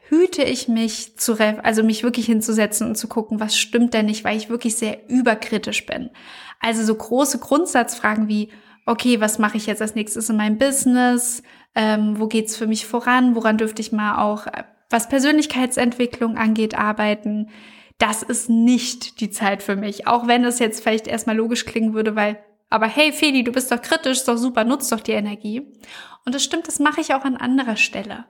hüte 0.09 0.43
ich 0.45 0.69
mich 0.69 1.17
zu, 1.19 1.37
also 1.41 1.83
mich 1.83 2.05
wirklich 2.05 2.27
hinzusetzen 2.27 2.87
und 2.87 2.97
zu 2.97 3.09
gucken, 3.09 3.41
was 3.41 3.57
stimmt 3.57 3.95
denn 3.95 4.07
nicht, 4.07 4.23
weil 4.23 4.37
ich 4.37 4.49
wirklich 4.49 4.77
sehr 4.77 5.09
überkritisch 5.11 5.85
bin. 5.87 6.11
Also 6.61 6.85
so 6.85 6.95
große 6.95 7.39
Grundsatzfragen 7.41 8.29
wie, 8.29 8.51
okay, 8.87 9.21
was 9.21 9.41
mache 9.41 9.57
ich 9.57 9.67
jetzt 9.67 9.83
als 9.83 9.97
nächstes 9.97 10.29
in 10.29 10.37
meinem 10.37 10.59
Business? 10.59 11.43
Ähm, 11.75 12.21
wo 12.21 12.29
geht's 12.29 12.57
für 12.57 12.67
mich 12.67 12.87
voran? 12.87 13.35
Woran 13.35 13.59
dürfte 13.59 13.83
ich 13.83 13.91
mal 13.91 14.23
auch, 14.23 14.47
äh, 14.47 14.65
was 14.91 15.09
Persönlichkeitsentwicklung 15.09 16.37
angeht, 16.37 16.79
arbeiten? 16.79 17.49
Das 17.99 18.23
ist 18.23 18.51
nicht 18.51 19.21
die 19.21 19.31
Zeit 19.31 19.63
für 19.63 19.77
mich. 19.77 20.07
Auch 20.07 20.27
wenn 20.27 20.45
es 20.45 20.59
jetzt 20.59 20.83
vielleicht 20.83 21.07
erstmal 21.07 21.37
logisch 21.37 21.65
klingen 21.65 21.95
würde, 21.95 22.17
weil, 22.17 22.39
aber 22.71 22.87
hey 22.87 23.13
Feli, 23.13 23.45
du 23.45 23.53
bist 23.53 23.71
doch 23.71 23.81
kritisch, 23.81 24.19
ist 24.19 24.29
doch 24.29 24.37
super, 24.37 24.65
nutzt 24.65 24.91
doch 24.93 25.01
die 25.01 25.13
Energie. 25.13 25.63
Und 26.25 26.35
das 26.35 26.45
stimmt, 26.45 26.69
das 26.69 26.79
mache 26.79 27.01
ich 27.01 27.15
auch 27.15 27.25
an 27.25 27.37
anderer 27.37 27.77
Stelle. 27.77 28.25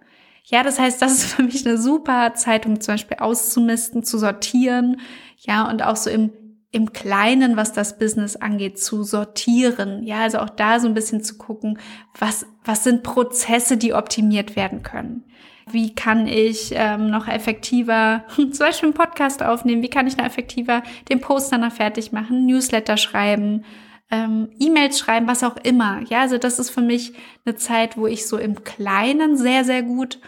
Ja, 0.44 0.62
das 0.62 0.78
heißt, 0.78 1.00
das 1.00 1.12
ist 1.12 1.24
für 1.34 1.42
mich 1.42 1.66
eine 1.66 1.78
super 1.78 2.34
Zeit, 2.34 2.66
um 2.66 2.80
zum 2.80 2.94
Beispiel 2.94 3.18
auszumisten, 3.18 4.02
zu 4.02 4.18
sortieren, 4.18 5.00
ja, 5.38 5.68
und 5.68 5.82
auch 5.82 5.96
so 5.96 6.10
im, 6.10 6.32
im 6.70 6.92
Kleinen, 6.92 7.56
was 7.56 7.72
das 7.72 7.98
Business 7.98 8.36
angeht, 8.36 8.78
zu 8.78 9.02
sortieren. 9.02 10.04
Ja, 10.04 10.20
also 10.20 10.38
auch 10.38 10.50
da 10.50 10.78
so 10.80 10.86
ein 10.86 10.94
bisschen 10.94 11.22
zu 11.22 11.36
gucken, 11.36 11.78
was, 12.18 12.46
was 12.64 12.84
sind 12.84 13.02
Prozesse, 13.02 13.76
die 13.76 13.92
optimiert 13.92 14.56
werden 14.56 14.82
können. 14.82 15.24
Wie 15.70 15.94
kann 15.94 16.26
ich 16.26 16.72
ähm, 16.74 17.10
noch 17.10 17.28
effektiver 17.28 18.24
zum 18.36 18.52
Beispiel 18.58 18.88
einen 18.88 18.94
Podcast 18.94 19.42
aufnehmen? 19.42 19.82
Wie 19.82 19.90
kann 19.90 20.06
ich 20.06 20.16
noch 20.16 20.24
effektiver 20.24 20.82
den 21.08 21.20
Post 21.20 21.52
danach 21.52 21.72
fertig 21.72 22.12
machen, 22.12 22.46
Newsletter 22.46 22.96
schreiben, 22.96 23.64
ähm, 24.10 24.50
E-Mails 24.58 24.98
schreiben, 24.98 25.26
was 25.26 25.42
auch 25.42 25.56
immer. 25.56 26.02
Ja, 26.08 26.20
also 26.20 26.38
das 26.38 26.58
ist 26.58 26.70
für 26.70 26.82
mich 26.82 27.14
eine 27.44 27.56
Zeit, 27.56 27.96
wo 27.96 28.06
ich 28.06 28.26
so 28.26 28.36
im 28.36 28.62
Kleinen 28.62 29.36
sehr, 29.36 29.64
sehr 29.64 29.82
gut 29.82 30.20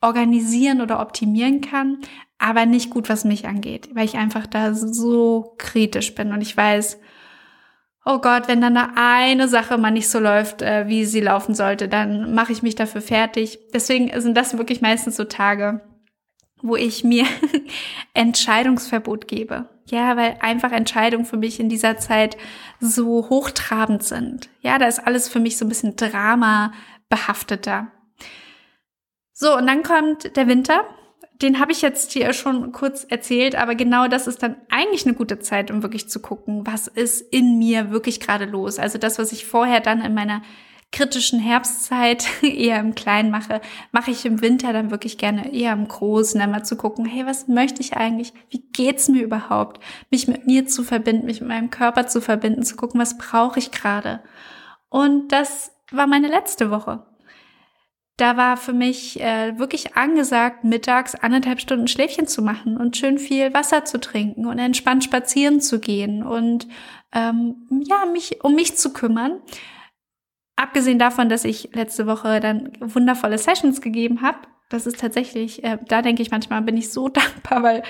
organisieren 0.00 0.80
oder 0.80 1.00
optimieren 1.00 1.60
kann, 1.60 1.98
aber 2.38 2.66
nicht 2.66 2.90
gut, 2.90 3.08
was 3.08 3.24
mich 3.24 3.46
angeht, 3.46 3.90
weil 3.94 4.04
ich 4.04 4.16
einfach 4.16 4.46
da 4.46 4.74
so 4.74 5.54
kritisch 5.58 6.14
bin 6.14 6.32
und 6.32 6.40
ich 6.40 6.56
weiß, 6.56 6.98
oh 8.04 8.18
Gott, 8.18 8.48
wenn 8.48 8.60
dann 8.60 8.74
da 8.74 8.90
eine 8.96 9.48
Sache 9.48 9.78
mal 9.78 9.90
nicht 9.90 10.08
so 10.08 10.18
läuft, 10.18 10.62
äh, 10.62 10.88
wie 10.88 11.04
sie 11.04 11.20
laufen 11.20 11.54
sollte, 11.54 11.88
dann 11.88 12.34
mache 12.34 12.52
ich 12.52 12.62
mich 12.62 12.74
dafür 12.74 13.00
fertig. 13.00 13.58
Deswegen 13.72 14.20
sind 14.20 14.36
das 14.36 14.58
wirklich 14.58 14.80
meistens 14.80 15.16
so 15.16 15.24
Tage, 15.24 15.80
wo 16.62 16.76
ich 16.76 17.04
mir 17.04 17.26
Entscheidungsverbot 18.14 19.28
gebe. 19.28 19.68
Ja, 19.86 20.16
weil 20.16 20.36
einfach 20.40 20.72
Entscheidungen 20.72 21.24
für 21.24 21.36
mich 21.36 21.60
in 21.60 21.68
dieser 21.68 21.98
Zeit 21.98 22.36
so 22.80 23.28
hochtrabend 23.28 24.02
sind. 24.02 24.48
Ja, 24.60 24.78
da 24.78 24.86
ist 24.86 25.00
alles 25.00 25.28
für 25.28 25.40
mich 25.40 25.56
so 25.56 25.64
ein 25.64 25.68
bisschen 25.68 25.96
Drama 25.96 26.72
behafteter. 27.08 27.88
So, 29.32 29.56
und 29.56 29.66
dann 29.66 29.82
kommt 29.82 30.36
der 30.36 30.46
Winter 30.46 30.84
den 31.42 31.58
habe 31.58 31.72
ich 31.72 31.82
jetzt 31.82 32.12
hier 32.12 32.32
schon 32.32 32.72
kurz 32.72 33.04
erzählt, 33.04 33.56
aber 33.56 33.74
genau 33.74 34.06
das 34.08 34.26
ist 34.26 34.42
dann 34.42 34.56
eigentlich 34.70 35.04
eine 35.04 35.14
gute 35.14 35.40
Zeit, 35.40 35.70
um 35.70 35.82
wirklich 35.82 36.08
zu 36.08 36.20
gucken, 36.20 36.66
was 36.66 36.86
ist 36.86 37.20
in 37.20 37.58
mir 37.58 37.90
wirklich 37.90 38.20
gerade 38.20 38.44
los. 38.44 38.78
Also 38.78 38.98
das, 38.98 39.18
was 39.18 39.32
ich 39.32 39.44
vorher 39.44 39.80
dann 39.80 40.00
in 40.00 40.14
meiner 40.14 40.42
kritischen 40.92 41.40
Herbstzeit 41.40 42.26
eher 42.42 42.78
im 42.78 42.94
Kleinen 42.94 43.30
mache, 43.30 43.60
mache 43.90 44.10
ich 44.10 44.24
im 44.24 44.40
Winter 44.40 44.72
dann 44.72 44.90
wirklich 44.90 45.18
gerne 45.18 45.52
eher 45.52 45.72
im 45.72 45.88
Großen, 45.88 46.40
einmal 46.40 46.64
zu 46.64 46.76
gucken, 46.76 47.04
hey, 47.04 47.26
was 47.26 47.48
möchte 47.48 47.80
ich 47.80 47.94
eigentlich? 47.94 48.32
Wie 48.50 48.62
geht's 48.72 49.08
mir 49.08 49.22
überhaupt? 49.22 49.82
Mich 50.10 50.28
mit 50.28 50.46
mir 50.46 50.66
zu 50.66 50.84
verbinden, 50.84 51.26
mich 51.26 51.40
mit 51.40 51.48
meinem 51.48 51.70
Körper 51.70 52.06
zu 52.06 52.20
verbinden, 52.20 52.62
zu 52.62 52.76
gucken, 52.76 53.00
was 53.00 53.18
brauche 53.18 53.58
ich 53.58 53.72
gerade? 53.72 54.20
Und 54.90 55.32
das 55.32 55.72
war 55.90 56.06
meine 56.06 56.28
letzte 56.28 56.70
Woche. 56.70 57.04
Da 58.18 58.36
war 58.36 58.56
für 58.56 58.74
mich 58.74 59.20
äh, 59.20 59.58
wirklich 59.58 59.96
angesagt, 59.96 60.64
mittags 60.64 61.14
anderthalb 61.14 61.60
Stunden 61.60 61.88
Schläfchen 61.88 62.26
zu 62.26 62.42
machen 62.42 62.76
und 62.76 62.96
schön 62.96 63.18
viel 63.18 63.54
Wasser 63.54 63.84
zu 63.84 63.98
trinken 63.98 64.46
und 64.46 64.58
entspannt 64.58 65.02
spazieren 65.02 65.60
zu 65.60 65.80
gehen 65.80 66.22
und 66.22 66.68
ähm, 67.14 67.68
ja, 67.84 68.04
mich 68.06 68.44
um 68.44 68.54
mich 68.54 68.76
zu 68.76 68.92
kümmern. 68.92 69.40
Abgesehen 70.56 70.98
davon, 70.98 71.30
dass 71.30 71.44
ich 71.44 71.70
letzte 71.72 72.06
Woche 72.06 72.40
dann 72.40 72.72
wundervolle 72.80 73.38
Sessions 73.38 73.80
gegeben 73.80 74.20
habe, 74.20 74.38
das 74.68 74.86
ist 74.86 75.00
tatsächlich, 75.00 75.64
äh, 75.64 75.78
da 75.86 76.02
denke 76.02 76.22
ich 76.22 76.30
manchmal, 76.30 76.62
bin 76.62 76.76
ich 76.76 76.90
so 76.90 77.08
dankbar, 77.08 77.62
weil 77.62 77.82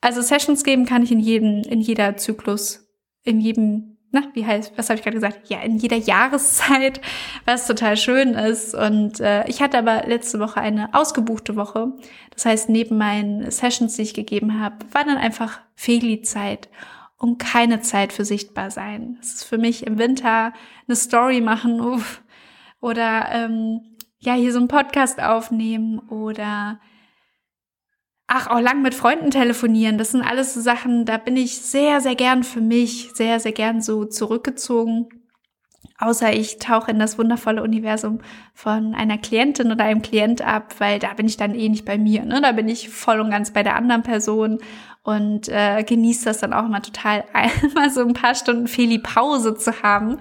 also 0.00 0.20
Sessions 0.20 0.64
geben 0.64 0.84
kann 0.84 1.02
ich 1.02 1.12
in 1.12 1.20
jedem, 1.20 1.62
in 1.62 1.80
jeder 1.80 2.16
Zyklus, 2.16 2.88
in 3.22 3.40
jedem 3.40 3.93
na, 4.14 4.22
wie 4.32 4.46
heißt, 4.46 4.72
was 4.76 4.88
habe 4.88 4.98
ich 4.98 5.02
gerade 5.02 5.16
gesagt? 5.16 5.50
Ja, 5.50 5.60
in 5.60 5.76
jeder 5.76 5.96
Jahreszeit, 5.96 7.00
was 7.44 7.66
total 7.66 7.96
schön 7.96 8.34
ist. 8.34 8.72
Und 8.72 9.18
äh, 9.18 9.46
ich 9.48 9.60
hatte 9.60 9.76
aber 9.76 10.06
letzte 10.06 10.38
Woche 10.38 10.60
eine 10.60 10.94
ausgebuchte 10.94 11.56
Woche. 11.56 11.92
Das 12.32 12.46
heißt, 12.46 12.68
neben 12.68 12.96
meinen 12.96 13.50
Sessions, 13.50 13.96
die 13.96 14.02
ich 14.02 14.14
gegeben 14.14 14.60
habe, 14.60 14.76
war 14.92 15.04
dann 15.04 15.16
einfach 15.16 15.60
Feli-Zeit 15.74 16.68
und 17.18 17.38
keine 17.38 17.80
Zeit 17.80 18.12
für 18.12 18.24
sichtbar 18.24 18.70
sein. 18.70 19.18
Es 19.20 19.34
ist 19.34 19.44
für 19.44 19.58
mich 19.58 19.84
im 19.84 19.98
Winter 19.98 20.52
eine 20.86 20.96
Story 20.96 21.40
machen 21.40 21.80
uff, 21.80 22.22
oder 22.80 23.28
ähm, 23.32 23.80
ja 24.20 24.34
hier 24.34 24.52
so 24.52 24.58
einen 24.58 24.68
Podcast 24.68 25.20
aufnehmen 25.20 25.98
oder 25.98 26.78
ach, 28.26 28.46
auch 28.48 28.60
lang 28.60 28.82
mit 28.82 28.94
Freunden 28.94 29.30
telefonieren. 29.30 29.98
Das 29.98 30.12
sind 30.12 30.22
alles 30.22 30.54
so 30.54 30.60
Sachen, 30.60 31.04
da 31.04 31.18
bin 31.18 31.36
ich 31.36 31.60
sehr, 31.60 32.00
sehr 32.00 32.14
gern 32.14 32.42
für 32.42 32.60
mich, 32.60 33.10
sehr, 33.14 33.40
sehr 33.40 33.52
gern 33.52 33.82
so 33.82 34.04
zurückgezogen. 34.04 35.08
Außer 35.98 36.32
ich 36.32 36.58
tauche 36.58 36.90
in 36.90 36.98
das 36.98 37.18
wundervolle 37.18 37.62
Universum 37.62 38.20
von 38.52 38.94
einer 38.94 39.16
Klientin 39.16 39.70
oder 39.70 39.84
einem 39.84 40.02
Klient 40.02 40.42
ab, 40.42 40.74
weil 40.78 40.98
da 40.98 41.14
bin 41.14 41.26
ich 41.26 41.36
dann 41.36 41.54
eh 41.54 41.68
nicht 41.68 41.84
bei 41.84 41.98
mir. 41.98 42.24
Ne? 42.24 42.40
Da 42.40 42.52
bin 42.52 42.68
ich 42.68 42.88
voll 42.88 43.20
und 43.20 43.30
ganz 43.30 43.52
bei 43.52 43.62
der 43.62 43.76
anderen 43.76 44.02
Person 44.02 44.58
und 45.02 45.48
äh, 45.48 45.84
genieße 45.84 46.24
das 46.24 46.38
dann 46.38 46.52
auch 46.52 46.64
immer 46.64 46.82
total, 46.82 47.24
einmal 47.32 47.90
so 47.90 48.00
ein 48.00 48.14
paar 48.14 48.34
Stunden 48.34 48.66
Feli-Pause 48.66 49.54
zu 49.54 49.82
haben. 49.82 50.18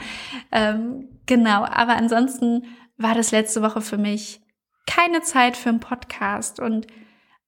Ähm, 0.51 1.09
genau, 1.25 1.63
aber 1.63 1.95
ansonsten 1.95 2.65
war 2.97 3.15
das 3.15 3.31
letzte 3.31 3.61
Woche 3.63 3.81
für 3.81 3.97
mich 3.97 4.41
keine 4.85 5.21
Zeit 5.21 5.57
für 5.57 5.69
einen 5.69 5.79
Podcast 5.79 6.59
und 6.59 6.85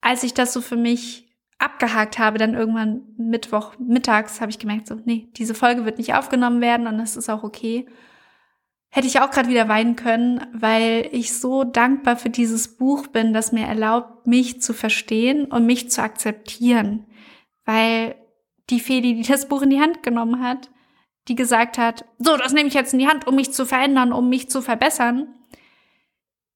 als 0.05 0.21
ich 0.21 0.35
das 0.35 0.53
so 0.53 0.61
für 0.61 0.77
mich 0.77 1.25
abgehakt 1.57 2.19
habe, 2.19 2.37
dann 2.37 2.53
irgendwann 2.53 3.01
Mittwoch 3.17 3.73
mittags 3.79 4.39
habe 4.39 4.51
ich 4.51 4.59
gemerkt, 4.59 4.85
so, 4.85 4.99
nee, 5.03 5.29
diese 5.35 5.55
Folge 5.55 5.83
wird 5.83 5.97
nicht 5.97 6.13
aufgenommen 6.13 6.61
werden 6.61 6.85
und 6.85 6.99
das 6.99 7.17
ist 7.17 7.27
auch 7.27 7.41
okay. 7.41 7.87
Hätte 8.91 9.07
ich 9.07 9.19
auch 9.19 9.31
gerade 9.31 9.49
wieder 9.49 9.67
weinen 9.67 9.95
können, 9.95 10.45
weil 10.53 11.09
ich 11.11 11.35
so 11.35 11.63
dankbar 11.63 12.17
für 12.17 12.29
dieses 12.29 12.77
Buch 12.77 13.07
bin, 13.07 13.33
das 13.33 13.51
mir 13.51 13.65
erlaubt, 13.65 14.27
mich 14.27 14.61
zu 14.61 14.73
verstehen 14.73 15.45
und 15.45 15.65
mich 15.65 15.89
zu 15.89 16.03
akzeptieren. 16.03 17.07
Weil 17.65 18.15
die 18.69 18.79
Feli, 18.79 19.15
die 19.15 19.27
das 19.27 19.47
Buch 19.47 19.63
in 19.63 19.71
die 19.71 19.81
Hand 19.81 20.03
genommen 20.03 20.43
hat, 20.43 20.69
die 21.27 21.35
gesagt 21.35 21.79
hat, 21.79 22.05
so, 22.19 22.37
das 22.37 22.53
nehme 22.53 22.67
ich 22.67 22.75
jetzt 22.75 22.93
in 22.93 22.99
die 22.99 23.07
Hand, 23.07 23.25
um 23.25 23.33
mich 23.33 23.53
zu 23.53 23.65
verändern, 23.65 24.13
um 24.13 24.29
mich 24.29 24.51
zu 24.51 24.61
verbessern, 24.61 25.33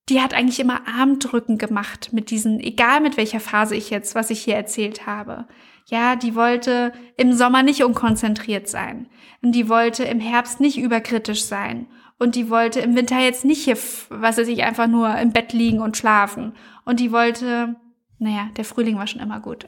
die 0.10 0.22
hat 0.22 0.34
eigentlich 0.34 0.60
immer 0.60 0.88
Armdrücken 0.88 1.58
gemacht 1.58 2.10
mit 2.12 2.32
diesen, 2.32 2.60
egal 2.60 3.02
mit 3.02 3.18
welcher 3.18 3.40
Phase 3.40 3.76
ich 3.76 3.90
jetzt, 3.90 4.16
was 4.16 4.30
ich 4.30 4.42
hier 4.42 4.56
erzählt 4.56 5.06
habe. 5.06 5.46
Ja, 5.86 6.16
die 6.16 6.36
wollte 6.36 6.94
im 7.18 7.34
Sommer 7.34 7.64
nicht 7.64 7.84
unkonzentriert 7.84 8.68
sein. 8.68 9.08
Und 9.42 9.54
die 9.54 9.70
wollte 9.70 10.04
im 10.04 10.20
Herbst 10.20 10.60
nicht 10.60 10.78
überkritisch 10.78 11.44
sein. 11.44 11.88
Und 12.18 12.36
die 12.36 12.50
wollte 12.50 12.80
im 12.80 12.96
Winter 12.96 13.20
jetzt 13.20 13.46
nicht 13.46 13.64
hier, 13.64 13.78
was 14.10 14.38
weiß 14.38 14.48
ich, 14.50 14.64
einfach 14.64 14.88
nur 14.88 15.16
im 15.18 15.32
Bett 15.32 15.54
liegen 15.54 15.80
und 15.80 15.98
schlafen. 15.98 16.54
Und 16.86 17.00
die 17.00 17.12
wollte, 17.12 17.76
naja, 18.20 18.50
der 18.58 18.66
Frühling 18.66 18.98
war 18.98 19.08
schon 19.08 19.22
immer 19.22 19.40
gut. 19.40 19.66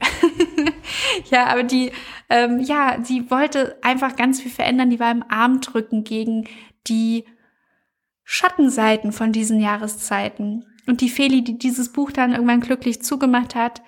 ja, 1.30 1.46
aber 1.46 1.62
die, 1.62 1.92
ähm, 2.28 2.60
ja, 2.60 2.98
die 2.98 3.30
wollte 3.30 3.76
einfach 3.82 4.16
ganz 4.16 4.40
viel 4.40 4.50
verändern. 4.50 4.90
Die 4.90 5.00
war 5.00 5.10
im 5.10 5.24
Armdrücken 5.28 6.04
gegen 6.04 6.46
die 6.86 7.24
Schattenseiten 8.32 9.12
von 9.12 9.30
diesen 9.30 9.60
Jahreszeiten. 9.60 10.64
Und 10.86 11.02
die 11.02 11.10
Feli, 11.10 11.44
die 11.44 11.58
dieses 11.58 11.92
Buch 11.92 12.12
dann 12.12 12.32
irgendwann 12.32 12.62
glücklich 12.62 13.02
zugemacht 13.02 13.54
hat, 13.54 13.82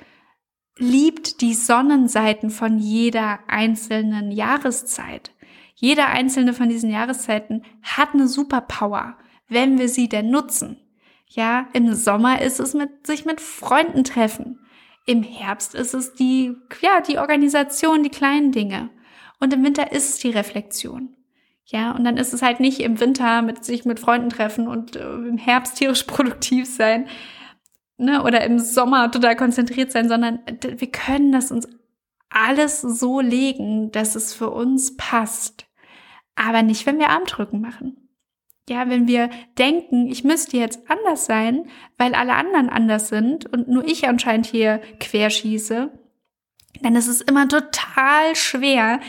liebt 0.77 1.41
die 1.41 1.55
Sonnenseiten 1.55 2.51
von 2.51 2.79
jeder 2.79 3.39
einzelnen 3.47 4.31
Jahreszeit. 4.31 5.33
Jeder 5.75 6.09
einzelne 6.09 6.53
von 6.53 6.69
diesen 6.69 6.91
Jahreszeiten 6.91 7.63
hat 7.83 8.13
eine 8.13 8.29
Superpower, 8.29 9.17
wenn 9.49 9.79
wir 9.79 9.89
sie 9.89 10.11
denn 10.11 10.29
nutzen. 10.29 10.79
Ja, 11.27 11.67
im 11.73 11.95
Sommer 11.95 12.43
ist 12.43 12.61
es 12.61 12.75
mit 12.75 13.07
sich 13.07 13.25
mit 13.25 13.41
Freunden 13.41 14.05
treffen. 14.05 14.61
Im 15.07 15.23
Herbst 15.23 15.75
ist 15.75 15.95
es 15.95 16.13
die, 16.13 16.55
ja, 16.83 17.01
die 17.01 17.17
Organisation, 17.17 18.03
die 18.03 18.11
kleinen 18.11 18.53
Dinge. 18.53 18.91
Und 19.41 19.55
im 19.55 19.65
Winter 19.65 19.91
ist 19.91 20.11
es 20.11 20.19
die 20.19 20.31
Reflexion. 20.31 21.17
Ja, 21.67 21.93
und 21.93 22.05
dann 22.05 22.19
ist 22.19 22.35
es 22.35 22.43
halt 22.43 22.61
nicht 22.61 22.81
im 22.81 23.01
Winter 23.01 23.41
mit 23.41 23.65
sich 23.65 23.85
mit 23.85 23.99
Freunden 23.99 24.29
treffen 24.29 24.69
und 24.69 24.97
äh, 24.97 25.15
im 25.15 25.39
Herbst 25.39 25.79
tierisch 25.79 26.03
produktiv 26.07 26.67
sein, 26.67 27.09
ne, 27.97 28.23
oder 28.23 28.45
im 28.45 28.59
Sommer 28.59 29.11
total 29.11 29.37
konzentriert 29.37 29.91
sein, 29.91 30.09
sondern 30.09 30.41
wir 30.63 30.91
können 30.91 31.33
das 31.33 31.51
uns 31.51 31.69
alles 32.29 32.81
so 32.81 33.21
legen, 33.21 33.93
dass 33.93 34.15
es 34.15 34.35
für 34.35 34.51
uns 34.51 34.97
passt. 34.97 35.67
Aber 36.35 36.63
nicht, 36.63 36.85
wenn 36.85 36.99
wir 36.99 37.11
Armdrücken 37.11 37.61
machen. 37.61 38.09
Ja, 38.69 38.89
wenn 38.89 39.07
wir 39.07 39.31
denken, 39.59 40.09
ich 40.09 40.25
müsste 40.25 40.57
jetzt 40.57 40.91
anders 40.91 41.27
sein, 41.27 41.69
weil 41.99 42.15
alle 42.15 42.35
anderen 42.35 42.71
anders 42.71 43.09
sind 43.09 43.47
und 43.53 43.69
nur 43.69 43.87
ich 43.87 44.09
anscheinend 44.09 44.47
hier 44.47 44.81
querschieße, 45.01 45.91
dann 46.81 46.97
ist 46.97 47.07
es 47.07 47.21
immer 47.21 47.47
total 47.47 48.35
schwer, 48.35 49.01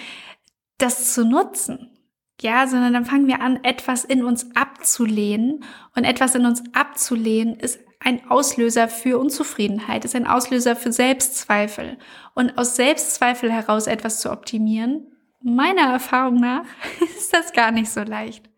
das 0.77 1.13
zu 1.13 1.25
nutzen 1.25 1.94
ja, 2.41 2.67
sondern 2.67 2.93
dann 2.93 3.05
fangen 3.05 3.27
wir 3.27 3.41
an, 3.41 3.63
etwas 3.63 4.03
in 4.03 4.23
uns 4.23 4.55
abzulehnen. 4.55 5.63
Und 5.95 6.03
etwas 6.03 6.35
in 6.35 6.45
uns 6.45 6.63
abzulehnen 6.73 7.55
ist 7.55 7.79
ein 7.99 8.29
Auslöser 8.29 8.87
für 8.87 9.17
Unzufriedenheit, 9.17 10.05
ist 10.05 10.15
ein 10.15 10.27
Auslöser 10.27 10.75
für 10.75 10.91
Selbstzweifel. 10.91 11.97
Und 12.33 12.57
aus 12.57 12.75
Selbstzweifel 12.75 13.51
heraus 13.51 13.87
etwas 13.87 14.19
zu 14.19 14.31
optimieren, 14.31 15.07
meiner 15.41 15.91
Erfahrung 15.93 16.39
nach, 16.39 16.65
ist 17.17 17.33
das 17.33 17.53
gar 17.53 17.71
nicht 17.71 17.89
so 17.89 18.01
leicht. 18.01 18.49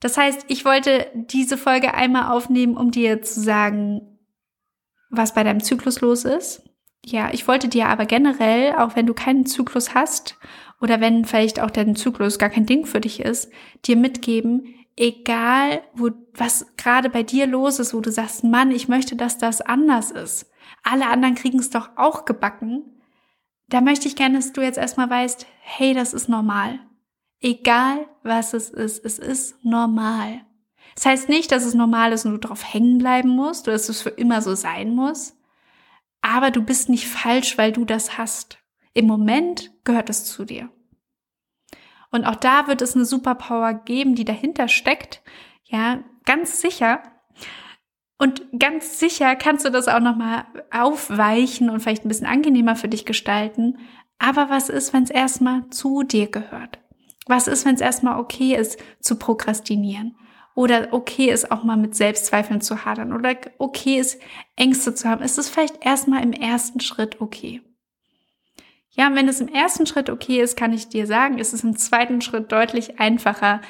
Das 0.00 0.16
heißt, 0.16 0.46
ich 0.48 0.64
wollte 0.64 1.06
diese 1.14 1.56
Folge 1.56 1.94
einmal 1.94 2.32
aufnehmen, 2.32 2.76
um 2.76 2.90
dir 2.90 3.22
zu 3.22 3.40
sagen, 3.40 4.18
was 5.10 5.34
bei 5.34 5.44
deinem 5.44 5.62
Zyklus 5.62 6.00
los 6.00 6.24
ist. 6.24 6.62
Ja, 7.04 7.30
ich 7.32 7.46
wollte 7.46 7.68
dir 7.68 7.88
aber 7.88 8.06
generell, 8.06 8.74
auch 8.76 8.96
wenn 8.96 9.06
du 9.06 9.14
keinen 9.14 9.44
Zyklus 9.46 9.94
hast 9.94 10.38
oder 10.82 11.00
wenn 11.00 11.24
vielleicht 11.24 11.60
auch 11.60 11.70
dein 11.70 11.94
Zyklus 11.94 12.40
gar 12.40 12.50
kein 12.50 12.66
Ding 12.66 12.86
für 12.86 13.00
dich 13.00 13.20
ist, 13.20 13.50
dir 13.84 13.96
mitgeben, 13.96 14.74
egal 14.96 15.80
wo, 15.94 16.10
was 16.34 16.66
gerade 16.76 17.08
bei 17.08 17.22
dir 17.22 17.46
los 17.46 17.78
ist, 17.78 17.94
wo 17.94 18.00
du 18.00 18.10
sagst, 18.10 18.42
Mann, 18.42 18.72
ich 18.72 18.88
möchte, 18.88 19.14
dass 19.14 19.38
das 19.38 19.60
anders 19.60 20.10
ist. 20.10 20.50
Alle 20.82 21.06
anderen 21.06 21.36
kriegen 21.36 21.60
es 21.60 21.70
doch 21.70 21.90
auch 21.94 22.24
gebacken. 22.24 22.82
Da 23.68 23.80
möchte 23.80 24.08
ich 24.08 24.16
gerne, 24.16 24.38
dass 24.38 24.52
du 24.52 24.60
jetzt 24.60 24.76
erstmal 24.76 25.08
weißt, 25.08 25.46
hey, 25.60 25.94
das 25.94 26.12
ist 26.12 26.28
normal. 26.28 26.80
Egal 27.40 28.06
was 28.24 28.52
es 28.52 28.68
ist, 28.68 29.04
es 29.04 29.20
ist 29.20 29.64
normal. 29.64 30.40
Das 30.96 31.06
heißt 31.06 31.28
nicht, 31.28 31.52
dass 31.52 31.64
es 31.64 31.74
normal 31.74 32.12
ist 32.12 32.26
und 32.26 32.32
du 32.32 32.38
drauf 32.38 32.74
hängen 32.74 32.98
bleiben 32.98 33.30
musst 33.30 33.68
oder 33.68 33.76
dass 33.76 33.88
es 33.88 34.02
für 34.02 34.10
immer 34.10 34.42
so 34.42 34.56
sein 34.56 34.96
muss. 34.96 35.36
Aber 36.22 36.50
du 36.50 36.60
bist 36.60 36.88
nicht 36.88 37.06
falsch, 37.06 37.56
weil 37.56 37.70
du 37.70 37.84
das 37.84 38.18
hast. 38.18 38.61
Im 38.94 39.06
Moment 39.06 39.70
gehört 39.84 40.10
es 40.10 40.24
zu 40.24 40.44
dir. 40.44 40.70
Und 42.10 42.24
auch 42.24 42.36
da 42.36 42.66
wird 42.66 42.82
es 42.82 42.94
eine 42.94 43.04
Superpower 43.04 43.74
geben, 43.74 44.14
die 44.14 44.24
dahinter 44.24 44.68
steckt. 44.68 45.22
Ja, 45.64 46.04
ganz 46.24 46.60
sicher. 46.60 47.02
Und 48.18 48.42
ganz 48.58 49.00
sicher 49.00 49.34
kannst 49.34 49.64
du 49.64 49.70
das 49.70 49.88
auch 49.88 50.00
nochmal 50.00 50.44
aufweichen 50.70 51.70
und 51.70 51.80
vielleicht 51.80 52.04
ein 52.04 52.08
bisschen 52.08 52.26
angenehmer 52.26 52.76
für 52.76 52.88
dich 52.88 53.06
gestalten. 53.06 53.78
Aber 54.18 54.50
was 54.50 54.68
ist, 54.68 54.92
wenn 54.92 55.02
es 55.04 55.10
erstmal 55.10 55.68
zu 55.70 56.02
dir 56.02 56.30
gehört? 56.30 56.78
Was 57.26 57.48
ist, 57.48 57.64
wenn 57.64 57.74
es 57.74 57.80
erstmal 57.80 58.20
okay 58.20 58.54
ist, 58.54 58.78
zu 59.00 59.16
prokrastinieren? 59.18 60.16
oder 60.54 60.88
okay 60.92 61.30
ist 61.30 61.50
auch 61.50 61.64
mal 61.64 61.76
mit 61.76 61.94
Selbstzweifeln 61.94 62.60
zu 62.60 62.84
hadern 62.84 63.12
oder 63.12 63.34
okay 63.58 63.98
ist 63.98 64.20
Ängste 64.56 64.94
zu 64.94 65.08
haben, 65.08 65.22
ist 65.22 65.38
es 65.38 65.48
vielleicht 65.48 65.84
erstmal 65.84 66.22
im 66.22 66.32
ersten 66.32 66.80
Schritt 66.80 67.20
okay. 67.20 67.62
Ja, 68.94 69.14
wenn 69.14 69.26
es 69.26 69.40
im 69.40 69.48
ersten 69.48 69.86
Schritt 69.86 70.10
okay 70.10 70.40
ist, 70.42 70.56
kann 70.56 70.72
ich 70.72 70.88
dir 70.88 71.06
sagen, 71.06 71.38
ist 71.38 71.54
es 71.54 71.64
im 71.64 71.76
zweiten 71.76 72.20
Schritt 72.20 72.52
deutlich 72.52 73.00
einfacher, 73.00 73.62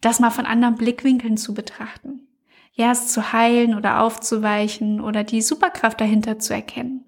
das 0.00 0.18
mal 0.18 0.30
von 0.30 0.46
anderen 0.46 0.76
Blickwinkeln 0.76 1.36
zu 1.36 1.52
betrachten. 1.52 2.26
Ja, 2.72 2.90
es 2.90 3.08
zu 3.08 3.34
heilen 3.34 3.74
oder 3.74 4.00
aufzuweichen 4.00 5.02
oder 5.02 5.24
die 5.24 5.42
Superkraft 5.42 6.00
dahinter 6.00 6.38
zu 6.38 6.54
erkennen. 6.54 7.04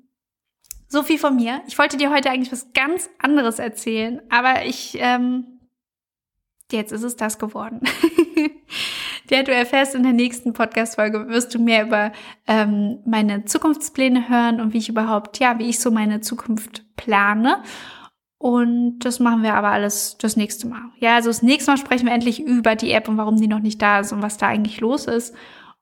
So 0.88 1.02
viel 1.02 1.18
von 1.18 1.36
mir. 1.36 1.62
Ich 1.66 1.78
wollte 1.78 1.96
dir 1.96 2.10
heute 2.10 2.30
eigentlich 2.30 2.52
was 2.52 2.72
ganz 2.74 3.08
anderes 3.18 3.58
erzählen, 3.58 4.20
aber 4.28 4.66
ich, 4.66 4.98
ähm, 5.00 5.58
jetzt 6.70 6.92
ist 6.92 7.02
es 7.02 7.16
das 7.16 7.38
geworden. 7.38 7.80
ja, 9.30 9.42
du 9.42 9.52
erfährst 9.52 9.94
in 9.94 10.02
der 10.02 10.12
nächsten 10.12 10.52
Podcast-Folge, 10.52 11.28
wirst 11.28 11.54
du 11.54 11.58
mehr 11.58 11.86
über 11.86 12.12
ähm, 12.46 12.98
meine 13.06 13.46
Zukunftspläne 13.46 14.28
hören 14.28 14.60
und 14.60 14.74
wie 14.74 14.78
ich 14.78 14.90
überhaupt, 14.90 15.38
ja, 15.38 15.58
wie 15.58 15.70
ich 15.70 15.80
so 15.80 15.90
meine 15.90 16.20
Zukunft 16.20 16.83
plane. 16.96 17.62
Und 18.38 18.98
das 18.98 19.20
machen 19.20 19.42
wir 19.42 19.54
aber 19.54 19.68
alles 19.70 20.18
das 20.18 20.36
nächste 20.36 20.66
Mal. 20.66 20.90
Ja, 20.98 21.14
also 21.14 21.30
das 21.30 21.42
nächste 21.42 21.70
Mal 21.70 21.78
sprechen 21.78 22.06
wir 22.06 22.12
endlich 22.12 22.40
über 22.40 22.76
die 22.76 22.90
App 22.92 23.08
und 23.08 23.16
warum 23.16 23.36
die 23.36 23.48
noch 23.48 23.60
nicht 23.60 23.80
da 23.80 24.00
ist 24.00 24.12
und 24.12 24.22
was 24.22 24.36
da 24.36 24.48
eigentlich 24.48 24.80
los 24.80 25.06
ist 25.06 25.34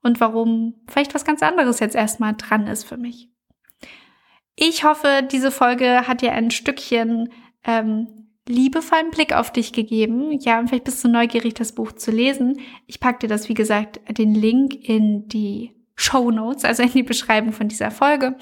und 0.03 0.21
warum 0.21 0.75
vielleicht 0.87 1.15
was 1.15 1.25
ganz 1.25 1.43
anderes 1.43 1.81
jetzt 1.81 1.97
erstmal 1.97 2.35
dran 2.37 2.67
ist 2.67 2.85
für 2.85 2.97
mich. 2.97 3.31
Ich 4.55 4.85
hoffe, 4.85 5.27
diese 5.31 5.51
Folge 5.51 6.07
hat 6.07 6.21
dir 6.21 6.33
ein 6.33 6.51
Stückchen 6.51 7.31
ähm, 7.65 8.29
liebevollen 8.49 9.11
Blick 9.11 9.33
auf 9.33 9.53
dich 9.53 9.73
gegeben. 9.73 10.39
Ja, 10.41 10.59
und 10.59 10.69
vielleicht 10.69 10.85
bist 10.85 11.03
du 11.03 11.09
neugierig, 11.09 11.55
das 11.55 11.75
Buch 11.75 11.93
zu 11.93 12.11
lesen. 12.11 12.61
Ich 12.87 13.01
packe 13.01 13.21
dir 13.21 13.29
das, 13.29 13.49
wie 13.49 13.55
gesagt, 13.55 14.01
den 14.09 14.35
Link 14.35 14.75
in 14.89 15.29
die 15.29 15.75
Show 16.03 16.31
Notes, 16.31 16.65
also 16.65 16.83
in 16.83 16.93
die 16.93 17.03
Beschreibung 17.03 17.53
von 17.53 17.69
dieser 17.69 17.91
Folge. 17.91 18.37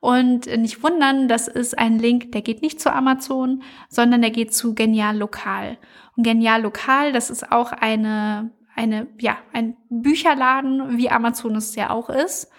Und 0.00 0.46
nicht 0.46 0.82
wundern, 0.82 1.28
das 1.28 1.48
ist 1.48 1.78
ein 1.78 1.98
Link, 1.98 2.32
der 2.32 2.42
geht 2.42 2.62
nicht 2.62 2.80
zu 2.80 2.92
Amazon, 2.92 3.62
sondern 3.88 4.20
der 4.20 4.30
geht 4.30 4.54
zu 4.54 4.74
Genial 4.74 5.16
Lokal. 5.16 5.78
Und 6.16 6.24
Genial 6.24 6.62
Lokal, 6.62 7.12
das 7.12 7.30
ist 7.30 7.50
auch 7.50 7.72
eine, 7.72 8.50
eine, 8.74 9.06
ja, 9.18 9.38
ein 9.52 9.76
Bücherladen, 9.88 10.98
wie 10.98 11.10
Amazon 11.10 11.56
es 11.56 11.74
ja 11.74 11.90
auch 11.90 12.10
ist. 12.10 12.50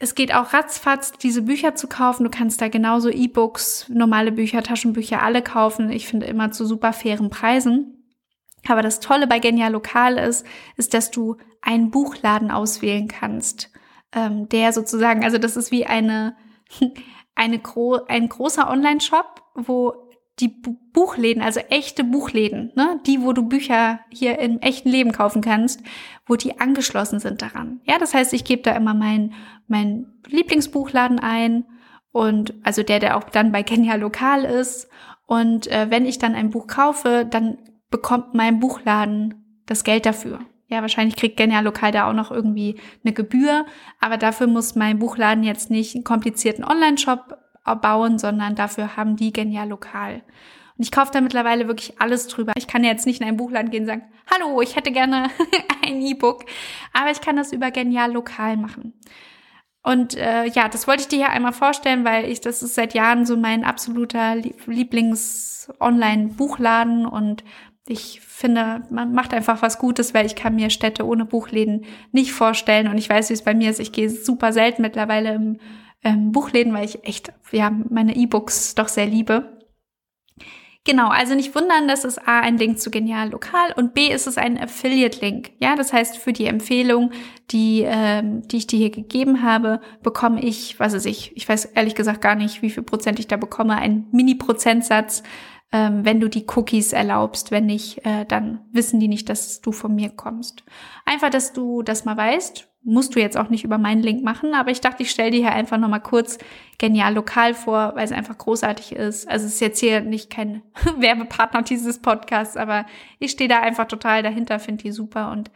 Es 0.00 0.14
geht 0.14 0.34
auch 0.34 0.52
ratzfatz, 0.52 1.12
diese 1.12 1.42
Bücher 1.42 1.74
zu 1.74 1.86
kaufen. 1.86 2.24
Du 2.24 2.30
kannst 2.30 2.60
da 2.60 2.68
genauso 2.68 3.10
E-Books, 3.10 3.88
normale 3.90 4.32
Bücher, 4.32 4.62
Taschenbücher 4.62 5.22
alle 5.22 5.42
kaufen. 5.42 5.90
Ich 5.90 6.08
finde 6.08 6.26
immer 6.26 6.50
zu 6.50 6.64
super 6.64 6.92
fairen 6.92 7.30
Preisen. 7.30 7.99
Aber 8.68 8.82
das 8.82 9.00
Tolle 9.00 9.26
bei 9.26 9.38
Genial 9.38 9.72
Lokal 9.72 10.18
ist, 10.18 10.46
ist, 10.76 10.94
dass 10.94 11.10
du 11.10 11.36
einen 11.62 11.90
Buchladen 11.90 12.50
auswählen 12.50 13.08
kannst, 13.08 13.70
ähm, 14.12 14.48
der 14.48 14.72
sozusagen, 14.72 15.24
also 15.24 15.38
das 15.38 15.56
ist 15.56 15.70
wie 15.70 15.86
eine, 15.86 16.36
eine 17.34 17.58
gro 17.58 18.00
ein 18.08 18.28
großer 18.28 18.68
Online-Shop, 18.68 19.42
wo 19.54 19.94
die 20.40 20.48
Buchläden, 20.48 21.42
also 21.42 21.60
echte 21.60 22.02
Buchläden, 22.02 22.72
ne, 22.74 23.00
die, 23.06 23.22
wo 23.22 23.32
du 23.32 23.42
Bücher 23.42 24.00
hier 24.10 24.38
im 24.38 24.58
echten 24.60 24.88
Leben 24.88 25.12
kaufen 25.12 25.42
kannst, 25.42 25.82
wo 26.26 26.36
die 26.36 26.60
angeschlossen 26.60 27.20
sind 27.20 27.42
daran. 27.42 27.80
Ja, 27.84 27.98
das 27.98 28.14
heißt, 28.14 28.32
ich 28.32 28.44
gebe 28.44 28.62
da 28.62 28.72
immer 28.72 28.94
mein, 28.94 29.34
mein 29.68 30.06
Lieblingsbuchladen 30.26 31.18
ein 31.18 31.66
und 32.12 32.54
also 32.62 32.82
der, 32.82 33.00
der 33.00 33.16
auch 33.16 33.24
dann 33.24 33.52
bei 33.52 33.62
Kenya 33.62 33.94
lokal 33.96 34.44
ist. 34.44 34.88
Und 35.26 35.66
äh, 35.68 35.90
wenn 35.90 36.06
ich 36.06 36.18
dann 36.18 36.34
ein 36.34 36.50
Buch 36.50 36.66
kaufe, 36.66 37.26
dann 37.28 37.58
bekommt 37.90 38.34
mein 38.34 38.60
Buchladen 38.60 39.62
das 39.66 39.84
Geld 39.84 40.06
dafür. 40.06 40.40
Ja, 40.68 40.82
wahrscheinlich 40.82 41.16
kriegt 41.16 41.36
Genial 41.36 41.64
Lokal 41.64 41.90
da 41.90 42.08
auch 42.08 42.12
noch 42.12 42.30
irgendwie 42.30 42.76
eine 43.04 43.12
Gebühr, 43.12 43.66
aber 43.98 44.16
dafür 44.16 44.46
muss 44.46 44.76
mein 44.76 45.00
Buchladen 45.00 45.42
jetzt 45.42 45.70
nicht 45.70 45.96
einen 45.96 46.04
komplizierten 46.04 46.64
Online-Shop 46.64 47.36
bauen, 47.76 48.18
sondern 48.18 48.54
dafür 48.54 48.96
haben 48.96 49.16
die 49.16 49.32
genial 49.32 49.68
lokal. 49.68 50.22
Und 50.76 50.84
ich 50.84 50.92
kaufe 50.92 51.12
da 51.12 51.20
mittlerweile 51.20 51.66
wirklich 51.66 52.00
alles 52.00 52.28
drüber. 52.28 52.54
Ich 52.56 52.66
kann 52.66 52.84
jetzt 52.84 53.04
nicht 53.04 53.20
in 53.20 53.26
ein 53.26 53.36
Buchladen 53.36 53.70
gehen 53.70 53.82
und 53.82 53.88
sagen, 53.88 54.04
hallo, 54.30 54.62
ich 54.62 54.76
hätte 54.76 54.92
gerne 54.92 55.28
ein 55.84 56.00
E-Book, 56.00 56.46
aber 56.92 57.10
ich 57.10 57.20
kann 57.20 57.36
das 57.36 57.52
über 57.52 57.70
genial 57.70 58.12
lokal 58.12 58.56
machen. 58.56 58.94
Und 59.82 60.16
äh, 60.16 60.46
ja, 60.46 60.68
das 60.68 60.86
wollte 60.86 61.02
ich 61.02 61.08
dir 61.08 61.16
hier 61.16 61.30
einmal 61.30 61.52
vorstellen, 61.52 62.04
weil 62.04 62.30
ich 62.30 62.40
das 62.40 62.62
ist 62.62 62.74
seit 62.74 62.94
Jahren 62.94 63.24
so 63.24 63.36
mein 63.36 63.64
absoluter 63.64 64.36
Lieblings-Online-Buchladen 64.36 67.06
und 67.06 67.42
ich 67.90 68.20
finde, 68.20 68.82
man 68.90 69.12
macht 69.12 69.34
einfach 69.34 69.62
was 69.62 69.78
Gutes, 69.78 70.14
weil 70.14 70.24
ich 70.24 70.36
kann 70.36 70.54
mir 70.54 70.70
Städte 70.70 71.06
ohne 71.06 71.24
Buchläden 71.24 71.84
nicht 72.12 72.32
vorstellen 72.32 72.88
und 72.88 72.96
ich 72.96 73.10
weiß, 73.10 73.28
wie 73.28 73.34
es 73.34 73.42
bei 73.42 73.54
mir 73.54 73.70
ist. 73.70 73.80
Ich 73.80 73.92
gehe 73.92 74.08
super 74.08 74.52
selten 74.52 74.82
mittlerweile 74.82 75.34
im 75.34 75.58
ähm, 76.02 76.32
Buchläden, 76.32 76.72
weil 76.72 76.84
ich 76.84 77.04
echt, 77.04 77.32
ja, 77.52 77.70
meine 77.90 78.16
E-Books 78.16 78.74
doch 78.74 78.88
sehr 78.88 79.06
liebe. 79.06 79.60
Genau, 80.84 81.08
also 81.08 81.34
nicht 81.34 81.54
wundern, 81.54 81.88
das 81.88 82.04
ist 82.04 82.26
A 82.26 82.40
ein 82.40 82.56
Link 82.56 82.80
zu 82.80 82.90
Genial 82.90 83.30
Lokal 83.30 83.72
und 83.76 83.92
B 83.92 84.08
ist 84.08 84.26
es 84.26 84.38
ein 84.38 84.58
Affiliate-Link. 84.58 85.50
Ja, 85.58 85.76
das 85.76 85.92
heißt, 85.92 86.16
für 86.16 86.32
die 86.32 86.46
Empfehlung, 86.46 87.10
die, 87.50 87.82
ähm, 87.84 88.46
die 88.48 88.56
ich 88.56 88.66
dir 88.66 88.78
hier 88.78 88.90
gegeben 88.90 89.42
habe, 89.42 89.80
bekomme 90.02 90.42
ich, 90.42 90.80
was 90.80 90.94
weiß 90.94 91.04
ich, 91.04 91.36
ich 91.36 91.46
weiß 91.46 91.66
ehrlich 91.66 91.94
gesagt 91.94 92.22
gar 92.22 92.34
nicht, 92.34 92.62
wie 92.62 92.70
viel 92.70 92.82
Prozent 92.82 93.18
ich 93.18 93.28
da 93.28 93.36
bekomme, 93.36 93.76
ein 93.76 94.06
Mini-Prozentsatz, 94.12 95.22
ähm, 95.72 96.04
wenn 96.04 96.20
du 96.20 96.28
die 96.28 96.46
Cookies 96.54 96.92
erlaubst. 96.92 97.50
Wenn 97.50 97.66
nicht, 97.66 98.04
äh, 98.04 98.24
dann 98.26 98.60
wissen 98.72 99.00
die 99.00 99.08
nicht, 99.08 99.28
dass 99.28 99.60
du 99.60 99.72
von 99.72 99.94
mir 99.94 100.10
kommst. 100.10 100.64
Einfach, 101.04 101.30
dass 101.30 101.52
du 101.52 101.82
das 101.82 102.04
mal 102.04 102.16
weißt 102.16 102.70
musst 102.82 103.14
du 103.14 103.20
jetzt 103.20 103.36
auch 103.36 103.50
nicht 103.50 103.64
über 103.64 103.78
meinen 103.78 104.02
Link 104.02 104.24
machen, 104.24 104.54
aber 104.54 104.70
ich 104.70 104.80
dachte, 104.80 105.02
ich 105.02 105.10
stelle 105.10 105.30
dir 105.30 105.40
hier 105.40 105.52
einfach 105.52 105.76
nochmal 105.76 106.02
kurz 106.02 106.38
genial 106.78 107.14
lokal 107.14 107.54
vor, 107.54 107.92
weil 107.94 108.04
es 108.04 108.12
einfach 108.12 108.38
großartig 108.38 108.92
ist. 108.92 109.28
Also 109.28 109.46
es 109.46 109.54
ist 109.54 109.60
jetzt 109.60 109.80
hier 109.80 110.00
nicht 110.00 110.30
kein 110.30 110.62
Werbepartner 110.96 111.62
dieses 111.62 112.00
Podcasts, 112.00 112.56
aber 112.56 112.86
ich 113.18 113.32
stehe 113.32 113.48
da 113.48 113.60
einfach 113.60 113.86
total 113.86 114.22
dahinter, 114.22 114.58
finde 114.58 114.84
die 114.84 114.92
super 114.92 115.30
und 115.30 115.50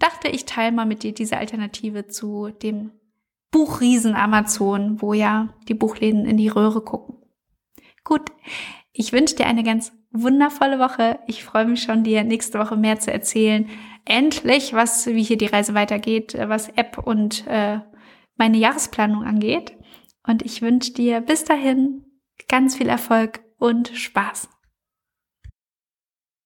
dachte, 0.00 0.28
ich 0.28 0.46
teile 0.46 0.72
mal 0.72 0.86
mit 0.86 1.04
dir 1.04 1.14
diese 1.14 1.36
Alternative 1.36 2.08
zu 2.08 2.48
dem 2.50 2.90
Buchriesen 3.52 4.16
Amazon, 4.16 5.00
wo 5.00 5.14
ja 5.14 5.54
die 5.68 5.74
Buchläden 5.74 6.26
in 6.26 6.36
die 6.36 6.48
Röhre 6.48 6.80
gucken. 6.80 7.18
Gut, 8.02 8.32
ich 8.94 9.12
wünsche 9.12 9.36
dir 9.36 9.46
eine 9.46 9.62
ganz 9.62 9.92
wundervolle 10.12 10.78
Woche. 10.78 11.18
Ich 11.26 11.44
freue 11.44 11.66
mich 11.66 11.82
schon, 11.82 12.04
dir 12.04 12.24
nächste 12.24 12.58
Woche 12.58 12.76
mehr 12.76 12.98
zu 12.98 13.12
erzählen 13.12 13.68
endlich, 14.04 14.72
was, 14.72 15.06
wie 15.06 15.22
hier 15.22 15.38
die 15.38 15.46
Reise 15.46 15.74
weitergeht, 15.74 16.34
äh, 16.34 16.48
was 16.48 16.68
App 16.70 16.98
und 16.98 17.46
äh, 17.46 17.80
meine 18.36 18.58
Jahresplanung 18.58 19.24
angeht. 19.24 19.76
Und 20.26 20.42
ich 20.42 20.62
wünsche 20.62 20.92
dir 20.92 21.20
bis 21.20 21.44
dahin 21.44 22.04
ganz 22.48 22.76
viel 22.76 22.88
Erfolg 22.88 23.40
und 23.58 23.88
Spaß. 23.88 24.48